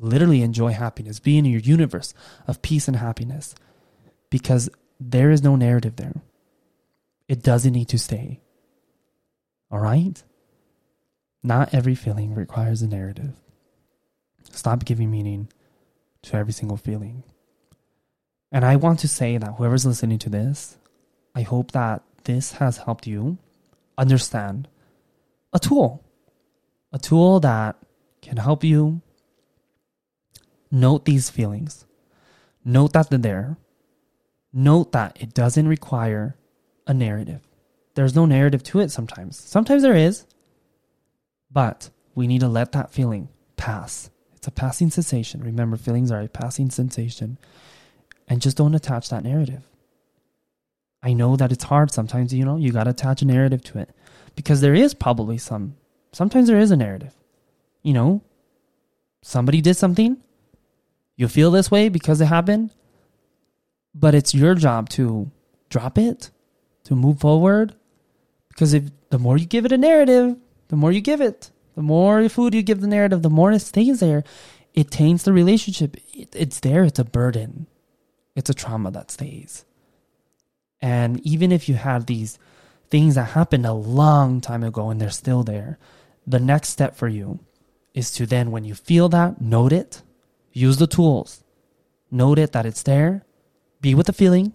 literally 0.00 0.42
enjoy 0.42 0.72
happiness, 0.72 1.20
be 1.20 1.38
in 1.38 1.44
your 1.44 1.60
universe 1.60 2.12
of 2.48 2.62
peace 2.62 2.88
and 2.88 2.96
happiness 2.96 3.54
because 4.30 4.68
there 4.98 5.30
is 5.30 5.42
no 5.42 5.54
narrative 5.54 5.94
there. 5.94 6.22
It 7.28 7.42
doesn't 7.42 7.72
need 7.72 7.88
to 7.90 7.98
stay. 7.98 8.40
All 9.70 9.78
right? 9.78 10.22
Not 11.46 11.74
every 11.74 11.94
feeling 11.94 12.34
requires 12.34 12.80
a 12.80 12.88
narrative. 12.88 13.34
Stop 14.50 14.86
giving 14.86 15.10
meaning 15.10 15.48
to 16.22 16.36
every 16.36 16.54
single 16.54 16.78
feeling. 16.78 17.22
And 18.50 18.64
I 18.64 18.76
want 18.76 18.98
to 19.00 19.08
say 19.08 19.36
that 19.36 19.56
whoever's 19.56 19.84
listening 19.84 20.18
to 20.20 20.30
this, 20.30 20.78
I 21.34 21.42
hope 21.42 21.72
that 21.72 22.02
this 22.24 22.52
has 22.52 22.78
helped 22.78 23.06
you 23.06 23.36
understand 23.98 24.68
a 25.52 25.58
tool, 25.58 26.02
a 26.92 26.98
tool 26.98 27.40
that 27.40 27.76
can 28.22 28.38
help 28.38 28.64
you 28.64 29.02
note 30.70 31.04
these 31.04 31.28
feelings, 31.28 31.84
note 32.64 32.94
that 32.94 33.10
they're 33.10 33.18
there, 33.18 33.58
note 34.50 34.92
that 34.92 35.20
it 35.20 35.34
doesn't 35.34 35.68
require 35.68 36.36
a 36.86 36.94
narrative. 36.94 37.42
There's 37.96 38.14
no 38.14 38.24
narrative 38.24 38.62
to 38.62 38.80
it 38.80 38.90
sometimes. 38.90 39.38
Sometimes 39.38 39.82
there 39.82 39.94
is, 39.94 40.24
but 41.54 41.88
we 42.14 42.26
need 42.26 42.40
to 42.40 42.48
let 42.48 42.72
that 42.72 42.92
feeling 42.92 43.28
pass. 43.56 44.10
It's 44.34 44.46
a 44.46 44.50
passing 44.50 44.90
sensation. 44.90 45.42
Remember, 45.42 45.78
feelings 45.78 46.10
are 46.10 46.20
a 46.20 46.28
passing 46.28 46.70
sensation. 46.70 47.38
And 48.28 48.42
just 48.42 48.58
don't 48.58 48.74
attach 48.74 49.08
that 49.08 49.24
narrative. 49.24 49.62
I 51.02 51.12
know 51.12 51.36
that 51.36 51.52
it's 51.52 51.64
hard 51.64 51.90
sometimes, 51.90 52.32
you 52.32 52.44
know, 52.44 52.56
you 52.56 52.72
got 52.72 52.84
to 52.84 52.90
attach 52.90 53.22
a 53.22 53.26
narrative 53.26 53.62
to 53.64 53.78
it 53.78 53.90
because 54.34 54.60
there 54.60 54.74
is 54.74 54.94
probably 54.94 55.38
some, 55.38 55.76
sometimes 56.12 56.48
there 56.48 56.58
is 56.58 56.70
a 56.70 56.76
narrative. 56.76 57.14
You 57.82 57.92
know, 57.92 58.22
somebody 59.22 59.60
did 59.60 59.76
something, 59.76 60.16
you 61.16 61.28
feel 61.28 61.50
this 61.50 61.70
way 61.70 61.90
because 61.90 62.20
it 62.20 62.26
happened, 62.26 62.70
but 63.94 64.14
it's 64.14 64.34
your 64.34 64.54
job 64.54 64.88
to 64.90 65.30
drop 65.68 65.98
it, 65.98 66.30
to 66.84 66.96
move 66.96 67.20
forward. 67.20 67.74
Because 68.48 68.72
if 68.72 68.84
the 69.10 69.18
more 69.18 69.36
you 69.36 69.46
give 69.46 69.66
it 69.66 69.72
a 69.72 69.78
narrative, 69.78 70.36
The 70.68 70.76
more 70.76 70.92
you 70.92 71.00
give 71.00 71.20
it, 71.20 71.50
the 71.74 71.82
more 71.82 72.28
food 72.28 72.54
you 72.54 72.62
give 72.62 72.80
the 72.80 72.86
narrative, 72.86 73.22
the 73.22 73.30
more 73.30 73.52
it 73.52 73.60
stays 73.60 74.00
there. 74.00 74.24
It 74.74 74.90
taints 74.90 75.24
the 75.24 75.32
relationship. 75.32 75.96
It, 76.12 76.34
it's 76.34 76.60
there. 76.60 76.84
It's 76.84 76.98
a 76.98 77.04
burden. 77.04 77.66
It's 78.34 78.50
a 78.50 78.54
trauma 78.54 78.90
that 78.92 79.10
stays. 79.10 79.64
And 80.80 81.20
even 81.20 81.52
if 81.52 81.68
you 81.68 81.76
have 81.76 82.06
these 82.06 82.38
things 82.90 83.14
that 83.14 83.30
happened 83.30 83.66
a 83.66 83.72
long 83.72 84.40
time 84.40 84.62
ago 84.62 84.90
and 84.90 85.00
they're 85.00 85.10
still 85.10 85.42
there, 85.42 85.78
the 86.26 86.40
next 86.40 86.70
step 86.70 86.96
for 86.96 87.08
you 87.08 87.40
is 87.94 88.10
to 88.12 88.26
then, 88.26 88.50
when 88.50 88.64
you 88.64 88.74
feel 88.74 89.08
that, 89.10 89.40
note 89.40 89.72
it, 89.72 90.02
use 90.52 90.78
the 90.78 90.86
tools, 90.86 91.44
note 92.10 92.38
it 92.38 92.52
that 92.52 92.66
it's 92.66 92.82
there, 92.82 93.24
be 93.80 93.94
with 93.94 94.06
the 94.06 94.12
feeling, 94.12 94.52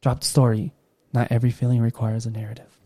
drop 0.00 0.20
the 0.20 0.26
story. 0.26 0.72
Not 1.12 1.32
every 1.32 1.50
feeling 1.50 1.80
requires 1.80 2.26
a 2.26 2.30
narrative. 2.30 2.77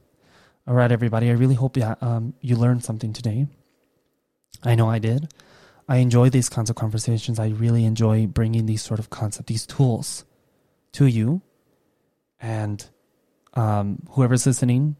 All 0.66 0.74
right, 0.74 0.92
everybody. 0.92 1.28
I 1.28 1.32
really 1.32 1.56
hope 1.56 1.74
that 1.74 2.00
um, 2.02 2.34
you 2.40 2.56
learned 2.56 2.84
something 2.84 3.12
today. 3.12 3.48
I 4.62 4.76
know 4.76 4.88
I 4.88 5.00
did. 5.00 5.32
I 5.88 5.96
enjoy 5.96 6.30
these 6.30 6.48
kinds 6.48 6.70
of 6.70 6.76
conversations. 6.76 7.40
I 7.40 7.48
really 7.48 7.84
enjoy 7.84 8.26
bringing 8.28 8.66
these 8.66 8.82
sort 8.82 9.00
of 9.00 9.10
concepts, 9.10 9.48
these 9.48 9.66
tools 9.66 10.24
to 10.92 11.06
you. 11.06 11.42
And 12.40 12.84
um, 13.54 14.02
whoever's 14.10 14.46
listening, 14.46 14.96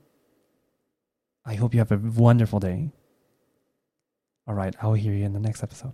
I 1.47 1.55
hope 1.55 1.75
you 1.75 1.79
have 1.79 1.93
a 1.93 1.97
wonderful 1.97 2.59
day. 2.59 2.91
All 4.49 4.55
right, 4.55 4.75
I 4.83 4.87
will 4.87 4.95
hear 4.95 5.15
you 5.15 5.25
in 5.25 5.33
the 5.33 5.41
next 5.41 5.63
episode. 5.63 5.93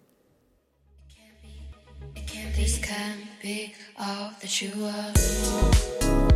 This 2.57 2.79
can't 2.79 3.21
be 3.43 3.75
all 3.99 4.33
that 4.41 4.63
you 4.63 4.73
are. 4.85 6.28